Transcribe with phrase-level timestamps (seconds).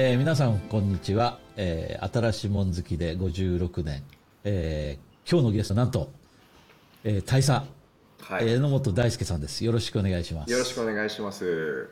[0.00, 4.04] えー皆さんこんにちは、えー新しいもん好きで56年、
[4.44, 6.12] えー今日のゲストなんと、
[7.02, 7.64] えー大佐、は
[8.40, 9.64] い、えー榎本大輔さんです。
[9.64, 10.52] よろしくお願いします。
[10.52, 11.90] よろしくお願いします。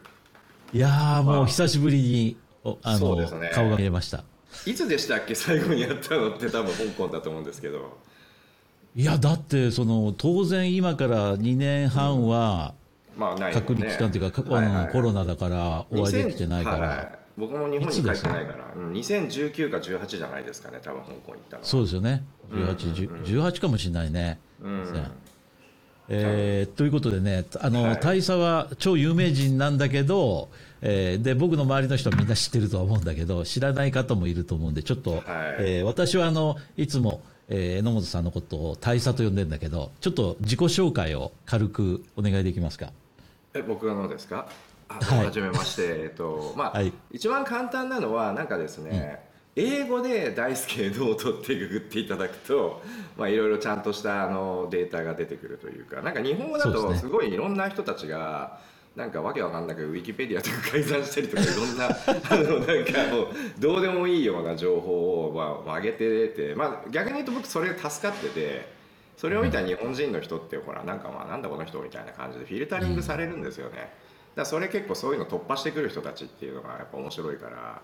[0.72, 1.40] いやーもまあ。
[1.40, 3.50] う久しぶりにおあの、ね。
[3.52, 4.22] 顔が見れました。
[4.66, 5.34] いつでしたっけ？
[5.34, 7.98] 最後にやったのって多分香港だと思うんですけど。
[8.94, 12.74] いやだってその当然今から2年半は
[13.16, 21.64] まあない隔離期間というか、かあのコロナだからお会いできてないから、2000はい僕も日本に帰ってないから、うん2019か18じゃないですかね、多分香港行ったの。
[21.64, 22.24] そうですよね。
[22.50, 24.84] 18、18かもしれないね、うん。
[26.08, 28.00] えーということでね、あの、はい。
[28.00, 30.48] 大佐は超有名人なんだけど、
[30.80, 35.22] えーで、僕の周りの人はみんな知ってるとは思うんだけど、知らない方もいると思うんで、ちょっと、
[35.58, 42.92] えー私はあの、いつも、えー榎本さんのことを大佐と呼んでんだけど、ちょっと自己紹介を軽くお願いできますか？
[43.54, 44.46] え僕のですか？
[44.48, 44.52] あ、
[44.88, 46.92] はじめまして、 えっと、まあ、はい。
[47.10, 49.24] 一番簡単なのは、なんかですね、
[49.56, 52.82] 英語で Daisuke Enomoto ってググっていただくと、
[53.16, 58.58] まあ、いろいろちゃんとしたあのデータが出てくるというか、なんか日本語だとそうですごいいろんな人たちが、
[58.94, 63.28] なんかわけわかんないけど、ウィキペディアとか改ざんしたりとか、いろんな、 あの、なんかもう、
[63.58, 65.32] どうでもいいような情報を、
[65.66, 68.76] まあ、上げてて、まあ、逆に言うと僕それ助かってて、
[69.16, 73.90] それを見た日本人の人ってほらなんかまあなんだこの人みたいな感じでフィルタリングされるんですよね、
[74.36, 77.82] だそれ結構そういうの突破してくる人たちっていうのがやっぱ面白いから、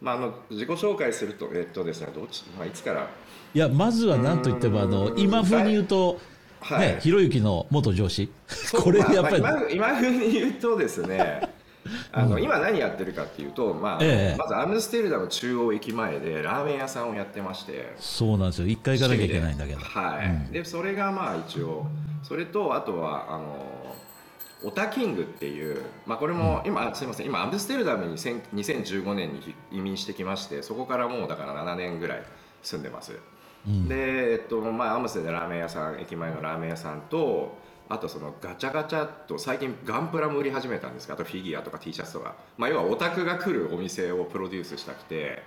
[0.00, 3.08] まあ、あの自己紹介するとえっとですねどっち、まあ、いつから？
[3.52, 5.18] いや、まずは何と言っても、あの、うん。
[5.18, 6.20] 今風に言うと、
[6.60, 6.94] はい。
[6.94, 8.30] ね、ひろゆきの元上司。
[8.72, 11.48] これやっぱり、まあまあ今今風に言うとですね
[12.12, 14.36] あの、今何やってるかっていうと、まあええ。
[14.38, 17.94] まずアムステルダム中央駅前でラーメン屋さんをやってまして。
[17.98, 18.68] そうなんですよ。
[18.68, 19.80] 一回行かなきゃいけないんだけど。
[19.80, 20.52] はい、うん。
[20.52, 21.86] でそれがまあ一応
[22.22, 23.79] それとあとはあの
[24.62, 27.26] オタキングっていう、まあ、これも今、あすみません。
[27.26, 32.22] 今アムステルダムにせん2015年に移民してきましてそこからもうだから7年ぐらい
[32.62, 33.18] 住んでます、
[33.66, 33.88] うん。
[33.88, 45.42] で、えっとまあ、アムステでラーメン屋さん駅前のラーメン屋さんとあとそのガチャガチャと最近ガンプラも売り始めたんですけどあとフィギュアとか T シャツとか、まあ、要はオタクが来るお店をプロデュースしたくて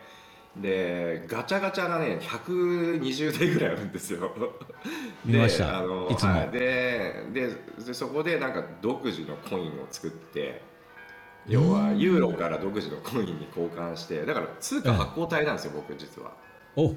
[0.58, 4.32] でガチャガチャがね120台ぐらいあるんですよ。
[5.26, 5.66] 見ました。
[5.66, 6.32] であのいつも。
[6.32, 7.50] はい、でで
[7.86, 10.62] でそこでなんか独自のコインを作って
[11.48, 16.32] 要はユーロから独自のコインに交換してだから通貨発行体なんですよ、僕実は。
[16.76, 16.94] お、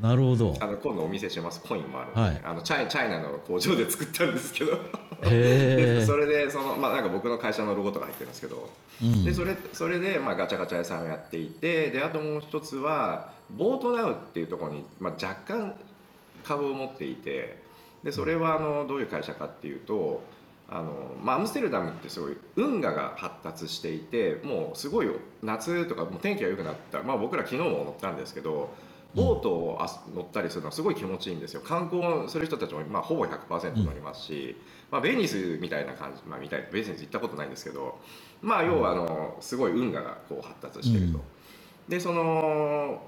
[0.00, 0.54] なるほど。
[0.60, 1.60] あの今度お見せします。
[1.60, 2.40] コインもあるんで、はい。
[2.44, 4.78] あのチャイチャイナの工場で作ったんですけど。
[5.24, 8.68] それでその、まあ、なんか僕の会社のロゴとか入ってるんですけど、
[9.02, 9.24] うん。
[9.24, 15.74] でそれそれで、まあ、ガチャガチャ屋さんをやっていてであともう一つはボートナウっていうところに、まあ、若干
[16.44, 17.64] 株を持っていて。
[18.06, 20.22] でそれはあのどういう会社かっていうと
[20.68, 25.10] あの、まあ、アムステルダムってすごい運河が発達していてもうすごい
[25.42, 28.72] 夏とかもう天気が良くなった、まあ、僕ら昨日も乗ったんですけど
[29.16, 31.62] ボートをあ乗ったりするのはすごい気持ちいいんですよ。
[31.62, 34.56] 観光する人たちも、まあ、ほぼ100%乗りますし、
[34.90, 37.98] まあ、ベニスみたいな感じ、まあ、みたいベニス行ったことないんですけど、
[38.42, 41.18] まあ、要はあのすごい運河がこう発達してると。
[41.18, 41.24] うん。
[41.88, 43.02] でその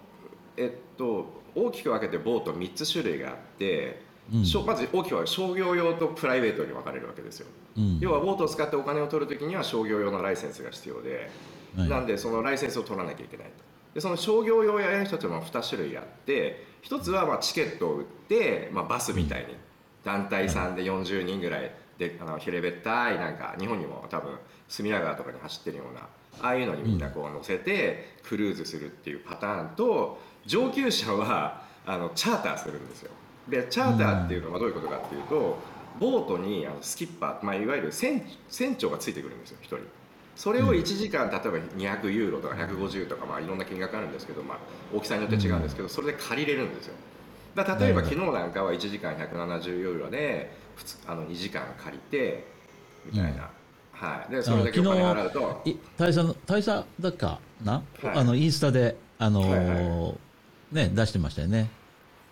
[0.56, 4.00] えっと大きく分けてボート3つ種類があって、
[4.32, 4.40] うん。
[4.64, 7.46] まず大きく分けて商業用とプライベートに分かれるわけですよ。
[7.76, 7.98] うん。
[8.00, 11.30] 要はボートを使ってお金を取るときには商業用のライセンスが必要で、
[11.76, 11.88] はい。
[11.90, 19.56] なんでそのライセンスを取らなきゃいけないとでその商業用やる人たちも2種類あって1つはまあチケットを売って、まあ、バスみたいに
[20.04, 24.36] 団体さんで40人ぐらいであの平べったいなんか日本にも多分
[24.68, 26.00] 隅田川とかに走ってるような
[26.40, 33.10] ああいうのにみんなこう乗せてクルーズするっていうパターンと上級者はあのチャーターするんですよ。
[33.48, 35.58] でチャーターっていうのはどういうことかっていうと
[35.98, 39.97] ボートにあのスキッパー、まあ、いわゆる船船長がついてくるんですよ1人。
[40.38, 44.58] それを1時間例えば200ユーロとか150とか、まあ、いろんな金額あるんですけど、まあ、
[44.94, 46.94] 大きさによって違うんですけど、それで借りれるんですよ。
[47.56, 50.52] だ例えば昨日なんかは1時間170ユーロで
[51.08, 52.46] あの2時間借りて
[53.04, 53.50] みたいな、
[53.90, 55.62] はい、でそれだけお金払うと。
[55.64, 58.18] い大佐の大佐だっかな、はい。
[58.18, 59.58] あのインスタであのーはい
[59.88, 60.14] は
[60.70, 61.68] ね出してましたよね。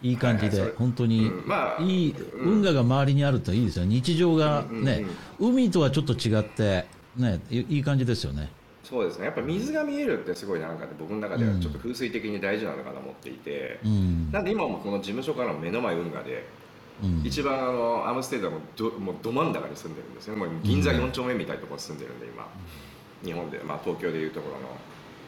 [0.00, 3.84] いい感じで、はいはいそれ本当に、うんまあいいうん運河が周りにあるといいですよ。
[3.84, 4.84] 日常がうんうんうん。
[4.84, 5.04] ね、
[5.40, 6.86] 海とはちょっと違って
[7.16, 8.50] ねいいい感じですよね。
[8.84, 9.24] そうですね。
[9.24, 16.44] やっぱ水が見えるってすごいなんか僕の中ではちょっと風水的に大事なのかなと思っていて、うん、なんで今もこの事務所からの目の前運河で
[17.02, 22.48] うん、一番あのアムステルダムのどもうど真ん中に住んでるんですねもう銀座4丁目みたいなところに住んでるんで今、
[23.22, 24.68] 日本で、まあ、東京でいうところの。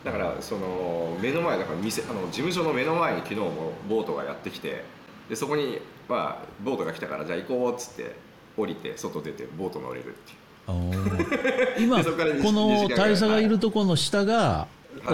[0.05, 4.84] だからその目の前だから店あの事務所の目の前に昨日もボートがやってきて
[5.29, 8.14] でそこに、まあ、ボートが来たからじゃあ行こうっつって
[8.56, 10.38] 降りて外出てボート乗れるっていう
[11.79, 12.11] 今こ
[12.53, 14.67] の大佐がいるところの下が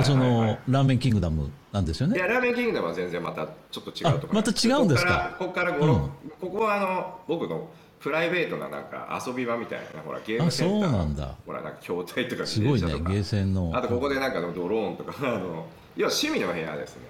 [0.03, 2.17] そのラーメンキングダムなんですよね？
[2.17, 5.37] いやラーメンキングダムは全然またちょっと違うとまた違うんですか？
[5.39, 6.11] ここからここから、うん、
[6.41, 7.69] ここはあの僕の
[8.01, 10.91] プライベートななんか遊び場みたいなほらゲームセンター。
[10.91, 11.35] そうなんだ。
[11.47, 13.71] ほらなんか筐体とかすごいねゲーセンの。
[13.75, 15.67] あとここでなんかドローンとかあの
[15.97, 17.03] 要は趣味の部屋ですね。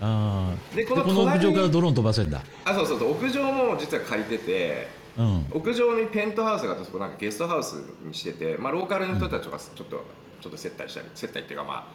[0.00, 2.42] ああでこのこの屋上からドローン飛ばせるんだ。
[2.64, 3.12] あそうそうそう。
[3.12, 10.02] 屋上も実は借りてて、うん、屋上にペントハウスがあってそこなんかゲストハウスにしてて、まあ、ローカルの人たちがちょっと、うん、
[10.40, 11.86] ちょっと接待したり接待っていうかまあ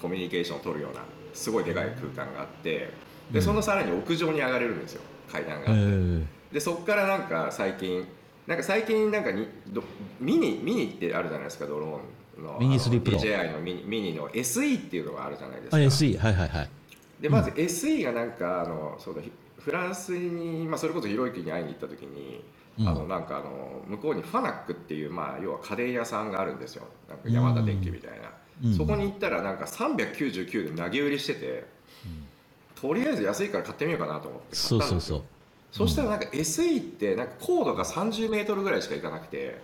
[0.00, 1.02] コミュニケーションを取るような
[1.34, 2.90] すごいでかい空間があって
[3.30, 5.70] でそのさらに屋上に上がれるんですよ階段が。
[5.70, 8.06] あって、でそこからなんか最近
[8.46, 9.82] なんか最近なんかにど
[10.20, 13.18] ミニミニってあるじゃないですかドローンのミニ3プロ。
[13.18, 15.76] DJI のミニミニの SE っていうのがあるじゃないですか。
[15.76, 16.70] あ SE はいはいはい。
[17.20, 19.22] でまず SE がなんかあのそうだ
[19.60, 22.42] フランスに、まあ、それこそひろゆきに会いに行った時に、うん、
[22.80, 26.84] あのなんかあの向こうにファナックっていう、まあ、要は家電屋さんがあるんですよ。
[27.08, 28.32] なんか山田電機みたいな、
[28.64, 31.66] うん、そこに行ったらなんか399で投げ売りしてて、
[32.06, 32.24] うん、
[32.74, 35.22] とりあえず安いから買ってみようかなと思ってそうそうそう。
[35.70, 39.60] そしたらなんか SE ってなんか高度が30メートルぐらいしかいかなくて。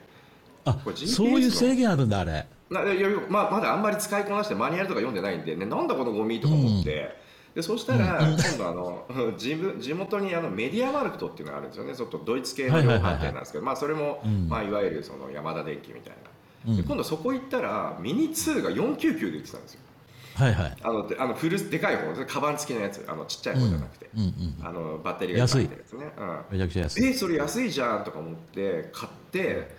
[0.64, 0.76] あ
[1.06, 2.46] そういう制限あるんだあれ。
[2.70, 2.82] な
[3.30, 7.16] まあ、まだあんまり使いこなしてマニュアルとか読んでないんで、ね、なんだこのゴミとか思って、
[7.54, 11.96] でそしたら、今度あの 地地元にあのメディアマルクトっていうのがあるんですよね。
[11.96, 16.14] ちょっとドイツ系の量販店なんですけど、まあ、それも、まあ、いわゆるその山田電機みたい
[16.66, 19.80] な、で今度そこ行ったらミニ2が499で売ってたんですよ。
[20.38, 23.04] はいはい、あのあのフルでかい方カバン付きのやつ。
[23.08, 24.26] あのちっちゃい方じゃなくて、うんうん
[24.60, 27.06] うん、あのバッテリーが入ってるやつね、うん、めちゃくちゃ安い。
[27.06, 29.76] えそれ安いじゃんとか思って買って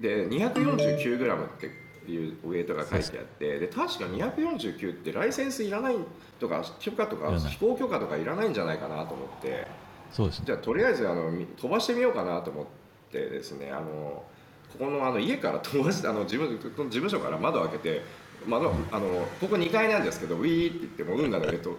[0.00, 5.96] で 249g っていうウェイトが書いてあってで確か249ってライセンスいらない
[6.38, 9.66] とか許可とか飛行許可とかいらないんじゃないかなと思って。
[10.12, 12.66] そうです、ね、じゃあとりあえずあの飛ばしてみようかなと思っ
[13.10, 14.24] てですねあの
[14.72, 18.02] ここのあの家から飛ばしてあの事務事務所から窓開けて
[18.46, 21.76] 窓あのここ2階なんですけどウィーって言っても運河だけと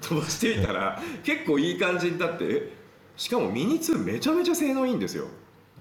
[0.00, 2.72] 飛ばしてみたら結構いい感じになって
[3.16, 5.26] しかもミニ2めちゃめちゃ性能いいんですよ。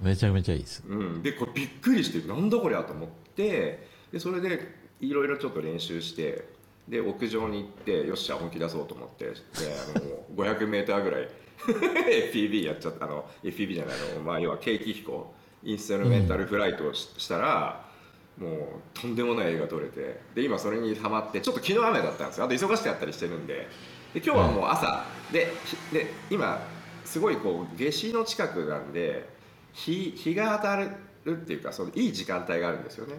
[0.02, 4.60] めちゃめちゃいいです、うん、でこれびっくりしてなんだこりゃと思ってでそれで
[5.00, 6.48] いろいろちょっと練習して
[6.88, 9.34] で屋上に行ってよっしゃ本気出そうと思ってで
[9.96, 11.28] あの 500m ぐらい
[12.34, 17.84] FPV やっちゃったあの FPV じゃないの、まあ、要は景気飛行インストルメンタルフライトをしたら、
[18.40, 18.58] もう
[18.94, 22.46] とんでもない映画撮れてで今それにハマってちょっと昨日雨だったんですよ。
[22.46, 23.68] あと忙しくやったりしてるんで。
[24.14, 25.52] で今日はもう朝、で
[25.92, 26.66] で今
[27.04, 29.28] すごいこう夏至の近くなんで
[29.74, 30.92] 日日が当たる
[31.30, 33.16] っていうかそのいい時間帯があるんですよね。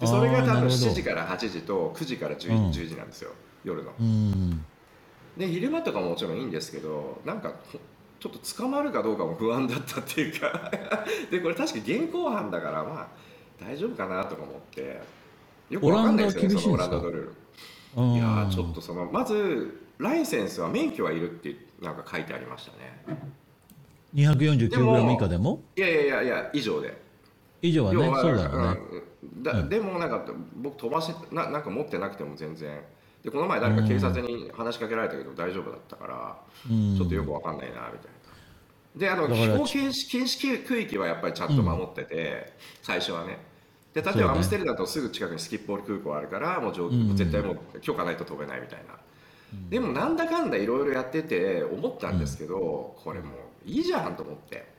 [0.00, 3.30] でそれが多分7時から8時と9時から 10,、うん、10時なんですよ
[3.64, 4.64] 夜の、うん、
[5.36, 7.54] で昼間とかももちろんいいんですけどなんか
[8.22, 10.70] ちょっと捕まるかどうかも不安だったっていうか。
[11.28, 13.08] でこれ確か現行犯だからまあ
[13.60, 15.00] 大丈夫かなとか思って。
[15.70, 18.14] よくわかんないですよねそのオランダドルール。
[18.14, 23.18] いやちょっとそのまずライセンスは免許はいるってなんか書いてありましたね。
[24.14, 27.01] 249g 以下でもいやいやいや以上で
[27.62, 28.80] 以上はねそうだよね、
[29.22, 30.24] うん、だでもなんか
[30.56, 32.80] 僕飛ばしななんか持ってなくても全然。
[33.22, 36.36] でこの前誰か警察に話しかけられたけど大丈夫だったから、
[36.68, 38.10] ちょっとよくわかんないなみたい
[38.96, 38.96] な。
[38.96, 42.52] であの飛行禁止禁止区域はやっぱりちゃんと守ってて、
[42.82, 43.38] 最初はね。
[43.94, 48.94] で例えばアムステルダムとすぐ近くにスキップオール空港あるからもう上、うん、絶対もう許可ないと飛べないみたいな、
[49.52, 53.28] うん、でもなんだかんだいろいろやってて思ったんですけど、これも
[53.66, 54.71] ういいじゃんと思って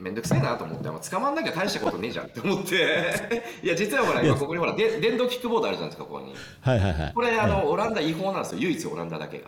[0.00, 2.74] 面倒くさいなと思って捕まんなきゃ大したことねえじゃんって思って。
[3.62, 6.34] いや実はほら今ここにほらで電動キックボードあるじゃないですかここに。
[6.62, 7.12] はいはいはい。
[7.14, 9.44] これあの、オランダ違法なんですよ唯一オランダだけが。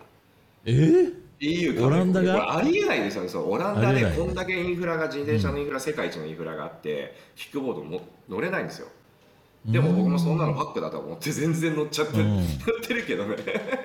[0.66, 2.56] えー？EU オランダが？
[2.58, 8.88] ありえないですよねそうオランダでこんだけインフラが自転車のインフラ、世界一のインフラがあってキックボードも乗れないんですよ
[9.64, 12.42] でも僕もそんなのファックだと思って全然乗っちゃって、乗っ
[12.82, 13.36] てるけどね。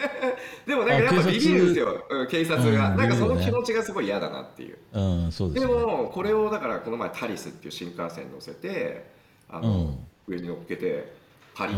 [0.66, 2.06] でもなんかやっぱビビるんですよ。
[2.30, 9.06] 警察が、なんかその気持ちがすごい嫌だなっていう,、うんそうです、もこれをだからこの前タリスっていう新幹線乗せて
[9.50, 11.14] あの、上に乗っけて
[11.54, 11.74] パリ、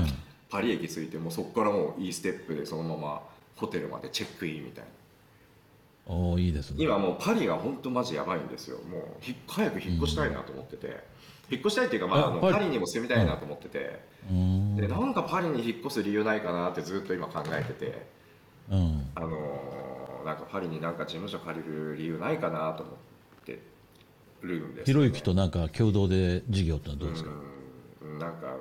[0.50, 3.22] パリ駅着いてもうそこからもういいステップでそのまま
[3.58, 4.90] ホテルまでチェックインみたいな。
[6.16, 6.78] おいいですね。
[6.80, 8.78] 今もうパリが本当マジやばいんですよ。
[8.90, 11.04] もうひ早く引っ越したいなと思ってて、
[11.52, 18.06] 引っ越したいっていうか、まあ、あのパリにも住みたいなと思ってて、うん、でなんかパリに引っ越す理由ないかなってずっと今考えてて、
[18.72, 23.60] うん、あのなんかパリになんか事務所借りる理由ないかなと思って
[24.42, 27.32] るんです、ね、ひろゆきとなんか共同で事業ってのはどうですか、
[28.04, 28.56] うん、なんか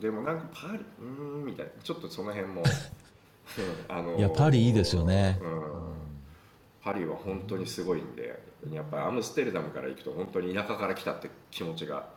[0.00, 1.04] でもなんかパリう
[1.42, 1.72] んみたいな。
[1.82, 2.62] ちょっとその辺も。
[3.88, 5.88] あのいやパリいいですよね、うん
[6.92, 8.40] パリは本当にすごいんで
[8.72, 12.08] やっぱりアムステルダムから行くと本当に田舎から来たって気持ちが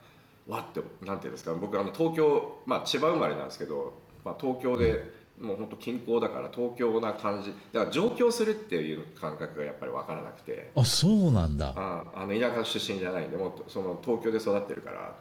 [0.48, 5.04] わってなんていうんですか僕あの東京、まあ、千葉生まれなんですけどまあ、東京で
[5.40, 10.72] もう本当近郊だから東京な感じだから上京するっていう感覚がやっぱり分からなくて。
[10.76, 11.74] あそうなんだ。
[11.76, 15.14] ああの田舎出身じゃないんでもうその東京で育ってるからうん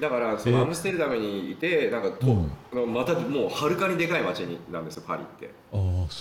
[0.00, 2.92] だからそのえアムステルダムにいてなんかと、うん。
[2.92, 5.50] またもうはるかにでかい街になんですよパリって。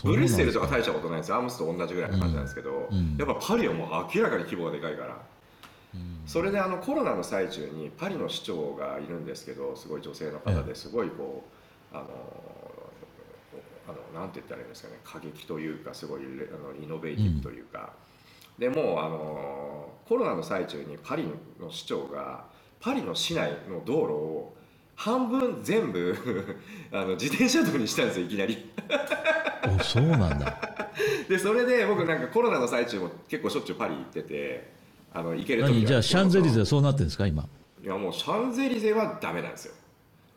[0.03, 1.37] ブリュッセルとか大したことないんですよ。
[1.37, 3.17] アムスと同じぐらいの感じなんですけど、うん。
[3.17, 5.17] やっぱパリはもう明らかに規模がでかいから。
[5.95, 6.21] うん。
[6.25, 11.43] それであのコロナの最中にパリの市長がいるんですけどすごい女性の方ですごいこ
[11.93, 12.05] うあの
[13.87, 17.91] あのなんて言ったらいいんですかね過激というかすごいレあのイノベーティブというか、
[18.57, 21.23] でもうあのコロナの最中にパリ
[21.59, 22.45] の市長が
[22.83, 24.53] パリの市内の道路を
[24.95, 26.15] 半分全部
[26.91, 28.69] あの自転車道にしたんですよいきなり。
[29.63, 30.77] あそうなんだ。
[31.29, 34.71] でそれで僕なんかコロナの最中も結構しょっちゅうパリ行ってて
[35.13, 35.85] あの行ける時何？
[35.85, 37.47] じゃあシャンゼリゼはそうなってるんですか今？
[37.81, 39.73] いやもうシャンゼリゼはダメなんですよ。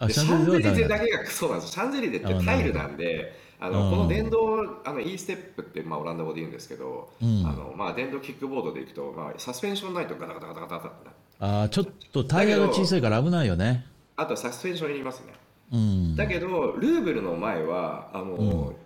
[0.09, 0.99] シャンゼリゼだ。
[0.99, 7.45] だけがクソなんですシャンゼリゼってタイルなんであのうんこの電動あの E ステップって、まあ、オランダ語で言うんですけど、うん。
[7.45, 13.87] あのまあ、電動キックボードで行くと、まあ、サスペンションないとガタガタガタガタガタってあーちょっとタイヤが小さいから危ないよね。
[14.17, 15.35] あとはサスペンションいりますね。
[15.73, 16.17] うん。
[16.17, 18.77] だけどルーブルの前はあの、うん。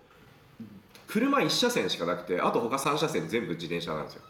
[1.07, 4.23] 車1車線しかなくてあと他3車線全部自転車なんですよ。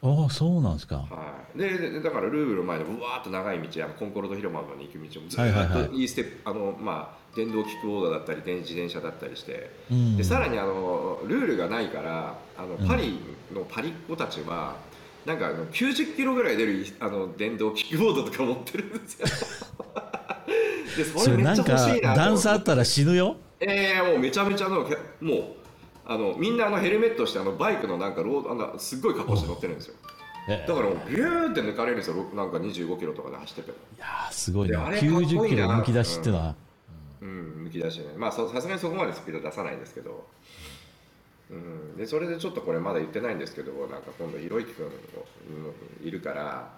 [0.00, 0.96] ああそうなんですか。
[0.96, 5.80] はい、ででだからルーブルの前でうわーっと長い道あのコンコルド広場まで行く道もずはいはいはい。
[5.82, 9.70] ーっといいステップあの、まあ、電動キックボードだったり電自転車だったりして。
[9.90, 10.16] うん。
[10.16, 13.18] でさらにあのルールがないからあのパリ
[13.52, 14.76] のパリっ子たちは、
[15.28, 19.26] なんかあの90キロぐらい出るあの電動キックボードとか持ってるんですよ。
[20.96, 23.36] でそれめっちゃそれなんか欲しいなと段差あったら死ぬよ？
[23.60, 25.42] ええもうめちゃめちゃのけもう
[26.06, 29.96] あのみんなあのヘルメットしてあのバイクのなんかロードあのすっごい格好して乗ってるんですよ。
[30.48, 33.70] えだからもうビューって抜かれるんですよろなんか25キロとかで走ってて。
[33.70, 34.78] もいやーすごいな。
[34.78, 35.44] であれかっこいいな。
[35.44, 36.54] 90キロ抜き出しってのは、
[37.20, 38.14] うん抜き出しね。
[38.16, 40.26] まあそさすがにそこまでスピード出さないんですけど
[41.50, 41.96] うん。
[41.96, 44.86] でそれでちょっとこれまだ言ってないんですけどなんか今度ひろゆき君
[46.02, 46.72] いるから、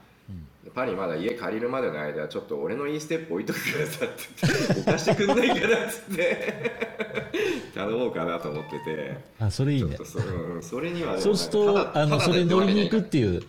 [0.74, 6.72] パリまだ家借りるまでの間ちょっと俺のいいステップ置いとくからさって言って置かしてくんないかなっつって
[7.74, 9.16] 頼もうかなと思ってて。
[9.40, 9.96] あそれいいね。
[10.04, 13.42] そ,、うん、それにはねそうするとあのそれ乗りに行くでっていう。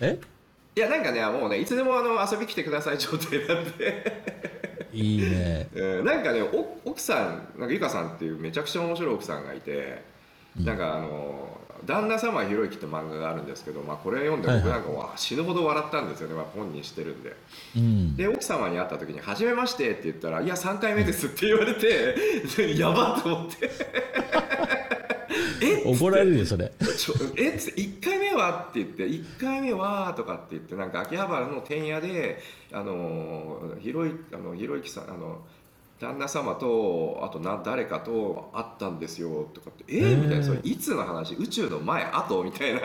[0.00, 0.18] え？
[0.74, 4.46] いやなんかねもうねいつでもあの遊び来てください状態なんで。
[4.92, 5.68] いいね。
[5.74, 10.02] うんなんかねお奥さんなんかゆかさんっていうめちゃくちゃ面白い奥さんがいて、
[10.60, 11.46] なんかあの
[11.84, 17.36] 旦那様ひろゆきって漫画があるんですけど、まあ、これ読んで僕なんかわ死ぬほど笑ったんですよね、まあ、本人してるんで。
[17.76, 18.16] うん。
[18.16, 22.16] で奥様に会った時に「はじめまして」って言ったら「いや3回目です」って言われて
[22.76, 23.70] やばっと思って。
[25.60, 26.72] え 怒られるよそれ。
[27.36, 35.40] えっつって1回目はって言って1回目はとかって言ってなんか秋葉原の天屋であのひろゆあのひろゆきさんあの
[35.98, 41.34] 旦那様とあとな誰かと会ったんですよとかってえへーみたいなそれいつの話？
[41.34, 42.04] 宇宙の前？
[42.04, 42.80] 後みたいな。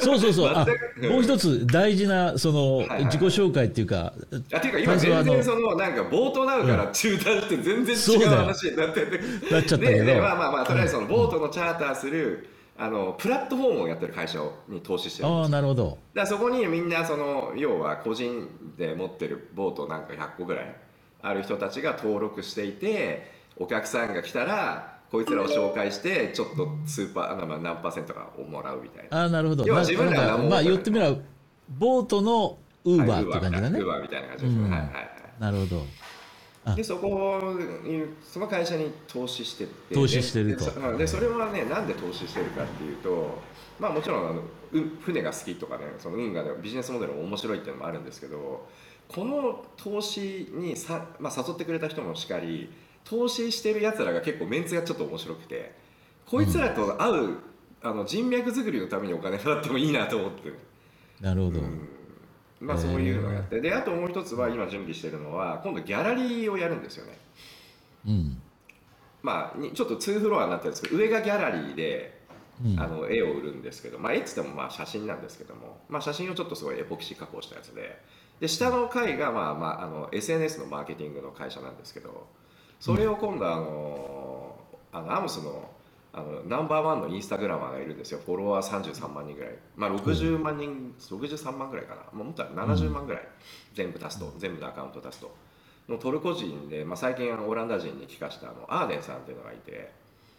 [0.00, 0.48] そうそうそう。
[0.54, 0.66] あ
[1.10, 3.04] もう一つ大事なそのはいはい。
[3.04, 4.14] 自己紹介っていうか
[4.52, 9.18] あていうか今全然そのなんか冒頭なるから中断して全然違う話になってて。
[9.52, 10.04] なっちゃったけど。
[10.04, 12.48] ででまあまあまあとりあえずそのボートのチャーターする
[12.78, 15.98] あのプラットフォームをやってる会社に投資してるんですああなるほど。
[16.14, 18.48] だそこにみんなその要は個人
[18.78, 20.76] で持ってるボートなんか100個ぐらい
[21.22, 29.22] ある人たちが登録していてお客さんが来たらこいつらを紹介してちょっとスーパーあまあ何パーセントかをもらうみたいな。
[29.22, 29.62] ああなるほど。
[29.64, 31.16] な要は自分らまあ言ってみれば
[31.78, 33.80] ボートのウーバーって感じだね。
[33.80, 34.62] ウーバーみたいな感じですね。
[34.64, 34.70] うん。
[34.70, 35.08] はいはいはい。
[35.40, 35.86] なるほど。
[36.66, 36.74] あ。
[36.74, 37.40] でそこ
[37.84, 40.98] にその会社に投資してって投資してると。
[40.98, 43.40] でそれはねなんで投資してるかっていうと
[43.80, 44.44] まあもちろんあのう
[45.00, 48.66] 船が好きとかねその運河でビジネスモデルも面白いっていうのもあるんですけど
[49.08, 52.70] この投資にさ、まあ、誘ってくれた人もしかり
[53.04, 55.74] 投資してるやつらが結構メンツがちょっと面白くて
[56.26, 57.38] こいつらと会う、
[57.82, 60.58] あの人脈作りのためにお金払ってもいいなと思ってる。
[61.22, 61.60] なるほど、
[62.60, 63.62] まあそういうのをやって。
[63.62, 67.18] であともう一つは今準備してるのは今度ギャラリーをやるんですよね。
[68.06, 68.42] うん。
[69.22, 72.18] まあにちょっと2フロアになってるんですけど上がギャラリーで
[72.62, 72.80] うん。
[72.80, 78.02] あの絵を売るんですけど、まあ、絵っつってもまあ写真なんですけども、まあ、写真をちょっとすごいエポキシ加工したやつで
[78.40, 82.26] で下の階がまあ、まあ、あの SNS のマーケティングの会社なんですけど
[82.78, 84.56] それを今度あの
[84.92, 85.70] あのアムスの
[86.10, 88.20] あのナンバーワンのインスタグラマーがいるんですよ。
[88.24, 92.18] フォロワー33万人ぐらい、まあ、60万人、63万ぐらいかな。
[92.18, 93.28] もっと70万ぐらい、
[93.74, 94.32] 全部足すと。
[94.38, 95.30] 全部のアカウント足すと。
[95.88, 99.92] のトルコ人で、まあ、最近オランダ人に聞かしたあのアーデンさんっていうのがいて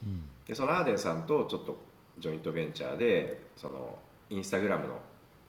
[0.04, 0.24] うん。
[0.48, 1.78] でそのアーデンさんとちょっと
[2.20, 3.98] ジョイントベンチャーでその
[4.30, 5.00] インスタグラムの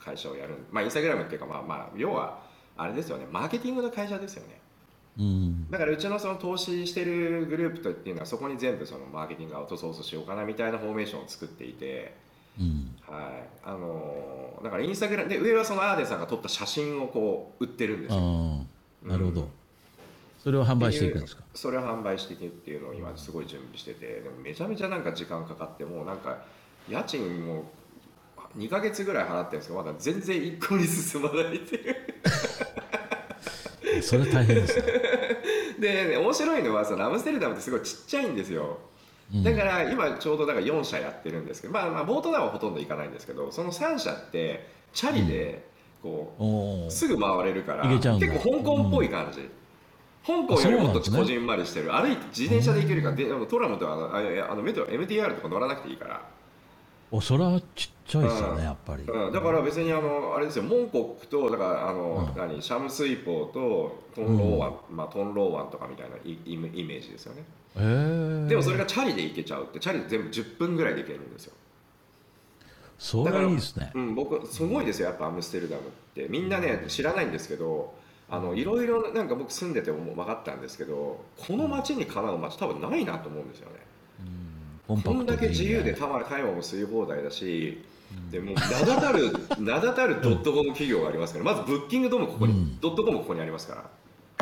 [0.04, 0.54] 会社をやる。
[0.70, 2.40] まあインスタグラムっていうかまあまあ要は
[2.76, 3.26] あれですよね。
[3.30, 4.58] マーケティングの会社ですよね。
[5.18, 12.14] うん、だからうちのその投資してるグループとっていうのはそこに全部そのマーケティングアウトソースしようかなみたいなフォーメーションを作っていて、
[12.58, 13.22] うん、はい。
[13.64, 18.20] あのー、だからインスタグラムで上はそのアーデンさんが撮った写真をこう売ってるんですよ。
[19.02, 19.48] なるほど、うん、
[20.38, 21.42] それを販売していくんですか？
[21.54, 26.38] それを販売していくっていうのを今すごい準備しててでもめちゃめちゃなんか時間かかってもうなんか
[26.88, 27.64] 家賃も
[28.56, 31.96] 2か月ぐらい払ってるんですけどまだ全然一向に進まないっていう。
[34.02, 34.82] それ大変ですね。
[35.78, 38.78] で、ね、面白いのはそのアムステルダムってすごいちっちゃいんですよ。
[39.44, 45.64] だから今ちょうどだから4社やってるんですけど、まあ、まあボートダウンはほとんど行かないんですけどその3社ってチャリで
[46.02, 46.44] こう、
[46.84, 56.22] うん、すぐ回れるから結構香港っぽい感じ、うん、香港よりもっとこじんまりしてる、ね、歩いて自転車で行けるからでトラムとかあのメトロ MTR とか乗らなくていいから
[57.12, 67.44] おそれはちっちゃいですよね、やっぱり、うん、だから別にあのあれですよモンコックとだからあの、何シャムスイポーとトンローワン、まあトンローワンとかみたいなイイメージですよね。
[68.48, 71.54] でもそれがチャリで行けちゃうってチャリで全部10分ぐらいで行けるんですよ。
[72.98, 76.26] それはいいですね、うん、僕すごいですよやっぱアムステルダムって。
[76.28, 77.94] みんなね知らないんですけど
[78.28, 83.76] あのいろいろなんか僕住んでても分かったんですけどこの街にかなう街多分ないなと思うんですよね、
[84.20, 84.49] うん、
[84.96, 87.82] こんだけ自由でたま買い物も吸い放題だし、
[88.12, 93.84] うん、でも名だたる 名だたるドットコム企業がありますからまずブッキングドームここに、うん、ドットコムここにありますから。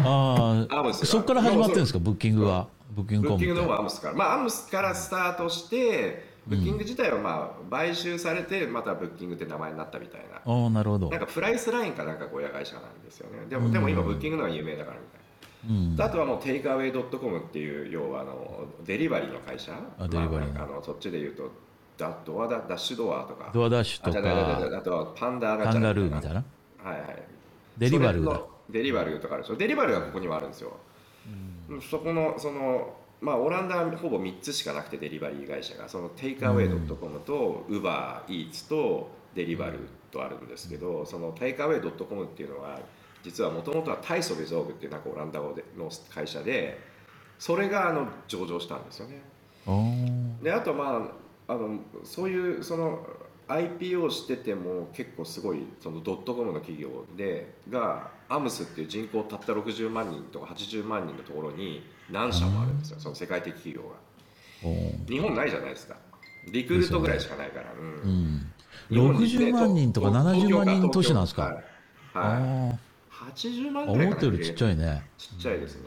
[0.01, 1.99] ああそこから始まってるんですか？
[1.99, 2.69] ブッキングは？
[2.95, 11.11] ブッキングブッキングの方はアムスから、まあ、アムスからスタートして、ブッキング自体はまあ買収されてまたブッキングって名前になったみたいな、ああなるほど。
[11.11, 13.47] なんかプライスラインかなんか親会社なんですよね。
[13.51, 15.18] でも,、でも今ブッキングのは有名だからみたいな
[15.67, 19.73] うん、あとはもうテイクアウェイドットコムっていう要はあのデリバリーの会社？
[19.99, 21.51] あデリバリー、まあ、あのそっちで言うと
[21.97, 23.51] ダドアダダッシュドアとか。
[23.53, 24.79] ドアダッシュとか。
[24.79, 26.45] あとはパンダーパンダルーみたいな？
[26.83, 27.23] はいはい。
[27.79, 28.41] デリバルーだ。
[28.71, 29.57] デリバルーとかあるでしょ？
[29.57, 30.77] デリバルーはここにもあるんですよ、
[31.71, 39.81] うん、そこのそのまあ、オランダはほぼ3つしかなくてデリバリー会社がそのテイクアウェイドットコムとウバーイーツとデリバル
[40.13, 42.79] とあるんですけどそのテイクアウェイドットコムっていうのは
[43.23, 46.79] 実はもともとはタイソビゾーグっていうなんかオランダ語での会社で
[47.39, 49.23] それがあの上場したんですよね。
[50.43, 51.11] であとま
[51.49, 53.07] ああのそういうその
[53.49, 63.01] IPO してても結構すごいそのドットコムの企業でがアムスっていう人口たった60万人とか80万人のところに何社もあるんですよ。
[63.01, 63.97] その世界的企業が。
[65.09, 65.97] 日本ないじゃないですか。
[66.53, 68.51] リクルートぐらいしかないから、うん、
[68.91, 71.43] うん、60万人とか70万人都市なんですか？
[71.43, 71.55] はい、
[72.15, 72.79] はい、
[73.35, 75.03] 80万ぐらい思ったよりちっちゃいね。
[75.19, 75.83] ちっちゃいですね、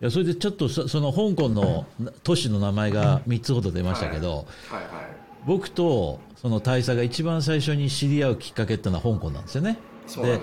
[0.00, 1.86] いやそれでちょっとその香港の
[2.22, 5.06] 都市の名前が3つほど出ましたけど、はいはいはい。
[5.46, 9.78] 僕とその大佐が一番最初に知り合うきっかけっていうのは香港なんですよね。
[10.22, 10.40] で、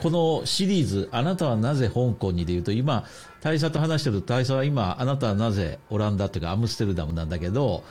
[0.00, 3.04] このシリーズ、あなたはなぜ香港にで言うと、今、
[3.40, 7.82] 大佐と話してると、大佐は今、あなたはなぜオランダというか、アムステルダムなんだけど、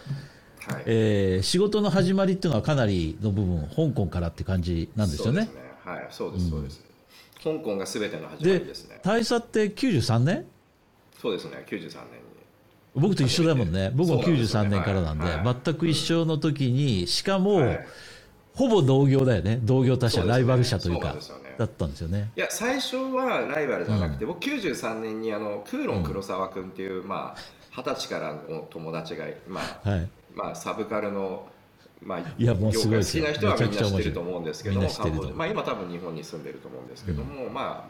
[0.66, 5.42] はい、えー、仕事の始まりっていうのはかなりの部分、香港からって感じなんですよね。
[5.42, 6.84] ねはい、そうです、そうです。
[7.46, 9.00] うん、香港がすべての始まりですね。
[9.04, 10.46] 大佐って93年？
[11.22, 12.34] そうですね、93年に。
[12.96, 13.92] 僕と一緒だもんね。
[13.96, 15.26] 僕も93年からなんで、
[15.64, 17.78] 全く一緒の時に、しかも、
[18.54, 19.60] ほぼ同業だよね。
[19.64, 21.16] 同業他社、ライバル社というか、
[21.58, 22.30] だったんですよね。
[22.36, 27.40] いや、最初はライバルじゃなくて、僕93年に、あの、クーロン黒沢君っていう、まあ、
[27.76, 31.48] 二十歳からの友達が、まあ、はい、まあ、サブカルの、
[32.06, 34.90] まあ、いやもうすごい好きな人はみんな知ってると思うんですけども、
[35.34, 37.90] まあ、今多分日本に住んでると思うんですけども、ま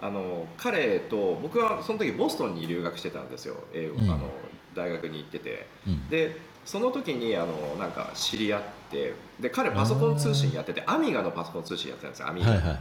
[0.00, 3.56] あ、あの彼と僕はその時ボストンに留学してたんですよ。
[3.74, 4.30] 英語、うん、あの
[4.74, 12.74] 大学に行ってて、うん、でその時にあのなんか知り合ってで彼パソコン通信やっててアミガのパソコン通信やってたんですよアミガ、はいはいは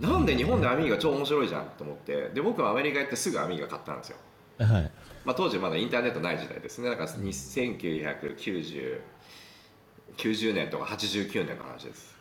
[0.00, 4.16] い、なんで日本でアミガ超面白いじゃんと思ってで僕はアメリカ行ってすぐアミガ買ったんですよ、
[4.58, 4.90] はい。
[5.24, 6.88] まあ、当時まだインターネットない時代ですね。
[6.88, 9.00] だから1990
[10.16, 12.16] 90年とか89年の話です。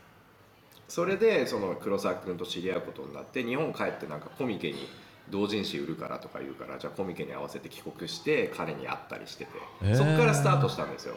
[0.88, 4.88] それでその黒沢君と知り合うことになって日本帰ってなんかコミケに
[5.30, 11.16] 同人誌売るからとか言うからじゃあコミケに合わせて帰国して彼に会ったりしててそこからスタートしたんですよ。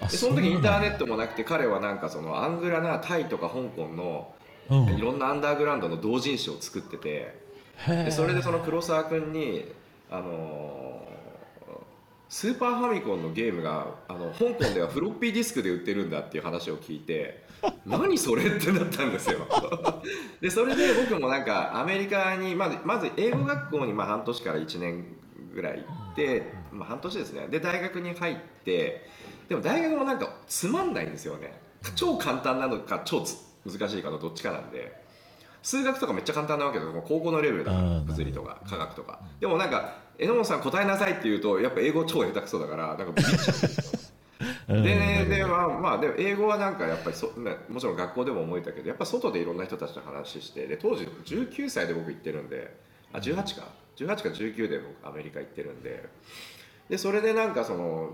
[0.00, 4.32] でその時インターネットもなくて彼はなんかそのアングラなタイとか香港の
[4.96, 7.38] いろんなアンダーグラウンドの同人誌を作ってて
[7.86, 9.70] でそれでその黒沢君に
[10.10, 10.89] あの
[12.30, 17.44] スーパーファミコンのゲームがあの香港ではフロッピーディスクで売ってるんだっていう話を聞いて
[17.84, 19.40] 何それってなったんですよ。
[20.40, 25.04] でそれで僕もなんかアメリカにまずまず英語学校にまあ半年から1年
[25.52, 27.48] ぐらい行って、まあ、半年ですね。
[27.50, 29.08] で大学に入って
[29.48, 31.60] でも大学もなんかつまんないんですよね。
[31.96, 33.24] 超簡単なのか超
[33.66, 34.99] 難しいかのどっちかなんで
[35.62, 39.20] 数学とかめっちゃ簡単なわけです高校のレベルだから物理とか科学とか。
[39.40, 43.54] でもなんか榎本さん答えなさいって言うとやっぱ英語超下手くそだからなんかビビっちゃ
[44.68, 44.72] う。
[44.72, 47.32] でねでまあまあでも英語はなんかやっぱりそ
[47.68, 52.74] もちろん学校でも思えたけどやっぱ外でいろんな人たちと話してで当時19歳で僕行ってるんで
[53.12, 53.80] あ18か。
[53.96, 56.08] 18か19で僕アメリカ行ってるんで。
[56.88, 58.10] でそれでなんかその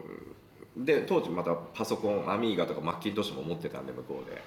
[0.76, 4.42] で当時またパソコンアミーガとかマッキントッシュも持ってたんで向こうで。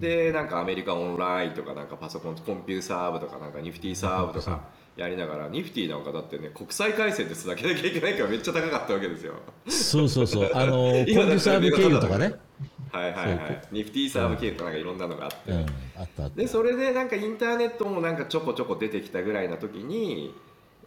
[0.00, 4.60] でなんかアメリカオンラインとかなんかパソコンコンピューサーブとかなんかニフティサーブとか
[4.96, 9.34] やりながらニフティなんかだってね国際回線でつなげなきゃいけないからめっちゃ高かったわけですよ。
[9.68, 10.50] そうそうそう。
[10.54, 12.34] あのコンピューサーブ経由とかね。
[12.90, 13.62] はいはいはい。
[13.70, 15.66] ニフティサーブ経由とかなんかいろんなのがあって、うん、あっ
[16.16, 16.36] たあった。
[16.36, 20.34] でそれでなんかインターネットもなんかちょこちょこ出てきたぐらいな時に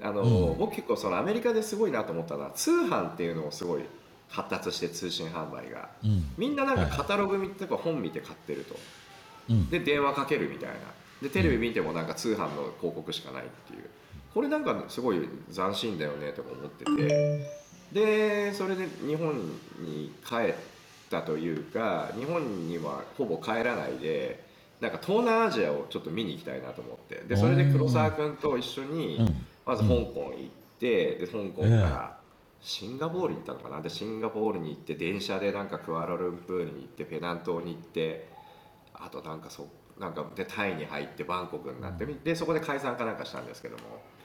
[0.02, 3.84] あの、うん、僕結構そのアメリカですごいなと思ったのは通販っていうのをすごい
[4.32, 8.76] 発達して通信販売が、うん、みんななんかカタログ見て、はい、本見て買ってると、
[9.50, 10.76] うん、で電話かけるみたいな。
[11.22, 13.84] でテレビ見てもなんか通販の広告しかないっていう。
[14.34, 15.20] これなんかすごい
[15.54, 17.62] 斬新だよねとか思ってて。
[17.92, 19.36] でそれで日本
[19.80, 20.54] に帰っ
[21.10, 24.46] たというか日本にはほぼ帰らないで
[24.80, 27.22] なんか東南アジアをちょっと見に行きたいなと思って。
[27.28, 29.20] でそれで黒沢君と一緒に
[29.66, 32.21] まず香港行ってで香港から
[32.62, 33.82] シンガポールに行ったのかな？
[33.82, 38.30] でシンガポールに行って電車でなんかクアラルンプールに行ってペナン島に行って
[38.94, 39.68] あとなんかそ
[40.00, 43.82] なんかでタイに入ってバンコクになってでそこで解散かなんかしたんですけども、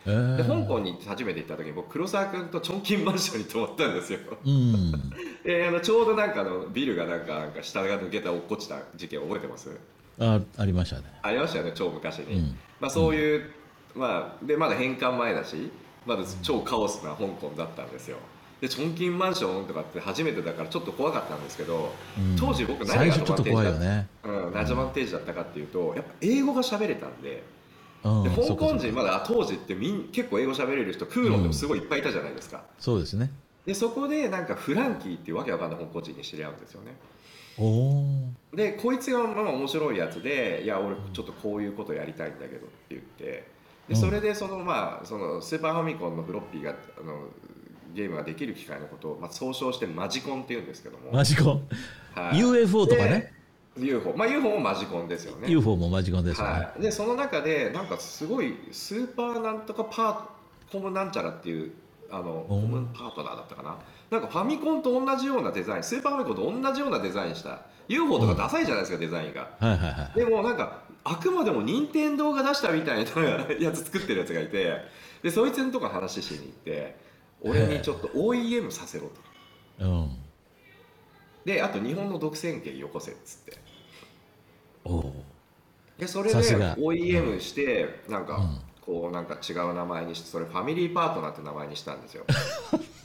[0.07, 4.93] えー、で香港に初めて行った時に僕黒沢君とチョンキンマンションに泊まったんですよ、うん、
[5.45, 9.71] であのちょうどなんかのビルがなんかなんか下が抜けた落っこちた事件覚えてます？
[10.19, 11.03] あありましたね。
[11.23, 13.51] ありましたよね超昔に、うん、まあ、そういう、
[13.95, 15.71] まあでまだ返還前だし
[16.07, 18.17] まだ超カオスな香港だったんですよ。
[18.61, 24.09] でチョンキンマンションとかって初めてだからちょっと怖かったんですけど、うん、当時僕何がアドバンテージだった、ね。
[24.25, 27.43] うん、アドバンテージだったかっていうとやっぱ英語が喋れたんで。
[28.05, 33.33] うん、で香港人まだ当時ってみん結構英語喋れる人クーロンでもすごいいっぱいいたじゃないですか、そうですね。
[33.65, 36.95] でそこでなんかフランキーっていうわけわかんない香港人に知り合うんですよね。
[38.55, 43.49] でこいつがまあ面白いやつで「いや俺ちょっとこういうことやりたいんだけど」って言って
[43.89, 47.29] でそれでそのまあそのスーパーファミコンのフロッピーがあの
[47.95, 51.13] ゲームができる機械のことを、まあ、総称してマジコンっていうんですけども。
[51.13, 51.63] マジコン、
[52.15, 53.33] はい、UFO とかね。
[53.79, 55.49] UFO まあ UFO もマジコンですよね。
[55.49, 61.73] UFO もマジコンですよね、はい、でその中でなんかすごいスーパーなんとかパーコムなんちゃらっていう
[62.11, 63.77] あのコムパートナーだったかな。
[64.11, 73.11] なんかファミコンと同じようなデザインスーパーファミコンと同じようなデザインした UFO とかダサいじゃないですか、デザインが、はいはいはい、でもなんかあくまでも任天堂が出したみたいな
[73.61, 74.83] やつ作ってるやつがいて
[75.23, 76.97] でそいつのとこ話しに行って
[77.41, 79.11] 俺にちょっと OEM させろ
[79.79, 80.17] と、うん、
[81.45, 83.59] であと日本の独占権よこせっつって。
[85.99, 88.39] でそれで OEM して、なんか、
[88.83, 92.25] こうなんか違う名前にしてそれファミリーパートナーって名前にしたんですよ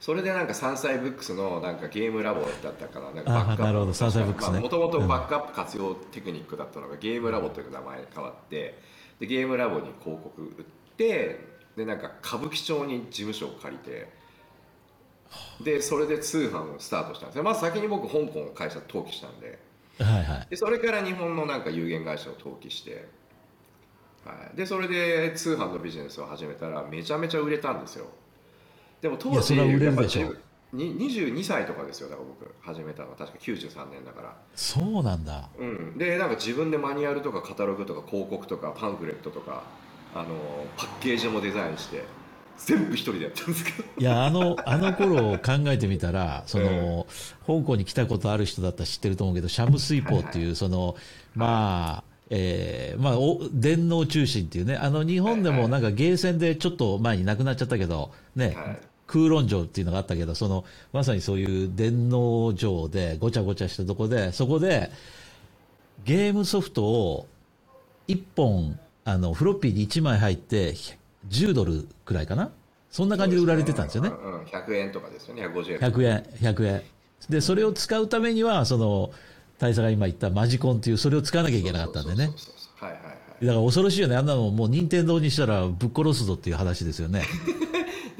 [0.00, 3.12] それでなんか山菜ブックスのなんかゲームラボだったかな。
[3.12, 8.78] なんかバックアップもともとバックアップ活用テクニックだったのがゲームラボという名前変わって
[9.20, 10.64] でゲームラボに広告売っ
[10.96, 14.08] てでなんか歌舞伎町に事務所を借りて
[15.62, 17.44] でそれで通販をスタートしたんですよ。
[17.44, 19.58] まず先に僕香港の会社登記したんで,、
[19.98, 23.06] はいはい、でそれから日本のなんか有限会社を登記して、
[24.24, 28.06] はい、でそれで通販のビジネスを始めたらめちゃめちゃ売れたんですよ
[29.00, 30.08] でも当時やっぱり
[30.74, 33.16] 22歳とかですよだから僕始めたのは。
[33.16, 34.36] 確か93年だから。
[34.54, 39.64] そうなんだ、うん、でなんか自分でマニュアルとかカタログとか広告とかパンフレットとか
[40.14, 40.28] あの
[40.76, 42.04] パッケージもデザインして
[42.56, 43.88] 全部一人でやったんですけど。
[43.98, 47.06] いやあのあの頃を考えてみたら その、
[47.46, 50.96] 香港に来たことある人だったら知ってると思うけどシャム水泡っていう、はいはい、その
[51.34, 58.78] まあ、えー、まあ、電脳中心っていうね、あの日本でもなんかゲーセンでちょっと前になくなっちゃったけど、ね、はい、
[59.10, 64.90] 空論城っていうのがあったけど、そのまさにそういう電脳城でごちゃごちゃしたとこで、そこで
[66.04, 67.26] ゲームソフトを
[68.06, 70.74] 1本あの、フロッピーに1枚入って、
[71.28, 72.50] 10ドルくらいかな？
[72.90, 74.10] そんな感じで売られてたんですよね。
[74.10, 75.78] ねうん、100円とかですよね、150円。
[75.78, 76.22] 100円、
[76.54, 76.82] 100円。
[77.28, 79.10] で、それを使うためには、その、
[79.58, 82.30] 大佐が今言ったマジコンっていう、それを使わなきゃいけなかったんでね。
[82.76, 83.10] はいはいは
[83.42, 83.46] い。
[83.46, 84.16] だから恐ろしいよね。
[84.16, 87.22] あんなのもう任天堂にしたらぶっ殺すぞっていう話ですよね。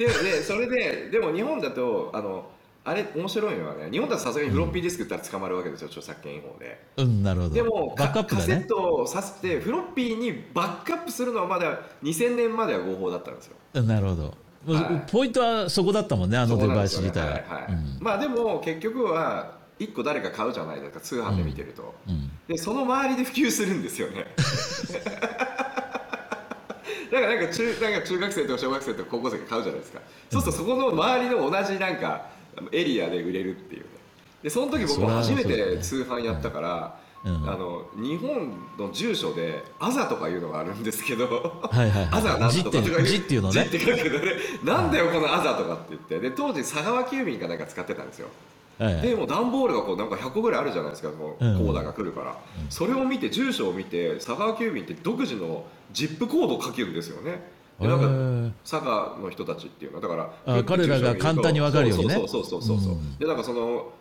[0.00, 2.50] で、で、それで、でも日本だと、あの、
[2.82, 6.82] あれ面白いのはね日本だとさすがにフロッピーディスクったら捕まるわけですよ、著作権違法で。
[6.96, 7.54] うんなるほど。
[7.54, 13.82] でもバックアップ、ね、カセットをさせてフロッピーにバックアップするのはまだ2000年までは合法だったんですよ。
[13.82, 14.34] なるほど。
[14.66, 17.20] はい、ポイントはそこだったもんねあのデバイス自体。
[17.20, 22.30] は、はいはい、うん、まあでも結局は1個誰か買うじゃないですか通販で見てると、うん。
[22.48, 24.24] でその周りで普及するんですよね
[27.10, 30.00] だからなんか中なんか中学生とか小学生とか高校生が買うじゃないですか。
[30.30, 32.26] そうするとそこの周りの同じなんか
[32.72, 33.82] エリアで売れるっていう。
[33.82, 33.88] ね
[34.42, 37.50] でその時僕も初めて通販やったから、うん。
[37.50, 42.08] あの日本の住所で「あざ」とかいうのがあるんですけどはいはいはい。
[42.10, 43.68] あざなんとかとか字って字っていうのね。
[43.70, 44.32] 字って書くのね。
[44.64, 46.18] なんだよこのあざとかって言って。
[46.20, 48.28] で当時佐川急便かなんか使ってたんですよ
[48.80, 51.58] でもう段ボールがこうなんか100個ぐらいあるじゃないですかもううん。
[51.58, 52.38] コーダーが来るから、
[52.70, 57.42] それを見て住所を見て佐川急便って独自のジップコードを書けるんですよね。
[57.78, 60.02] でなんか佐賀の人たちっていうのは。
[60.02, 60.16] だか
[60.46, 63.92] らあ彼らが簡単に分かるようにねそうそうそうそうそう、うんでなんかその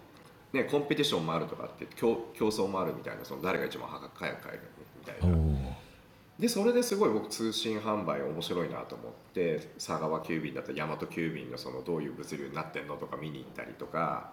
[0.53, 4.61] ねコンペティションもあるとかって競競争もあるみたいなその誰が一番早く買える
[4.99, 5.69] みたいおなー
[6.39, 14.31] でそれですごい僕通信販売面白いなと思って佐川急便だったら大和急便のそのどういう物流になってんのとか見に行ったりとか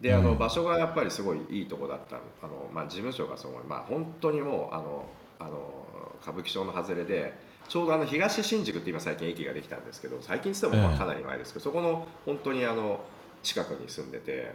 [0.00, 2.16] であの場所がやっぱりすごいいいとこだった。
[2.16, 5.06] あの、まあ、事務所がすごい、まあ、本当にもうあの
[5.38, 5.86] あの
[6.22, 7.34] 歌舞伎町の外れで
[7.68, 10.94] ちょうどあの東新宿って今最近駅ができたんですけど最近っつってもまええ。
[10.96, 13.00] あかなり前ですけどそこの本当にあの
[13.42, 14.54] 近くに住んでて。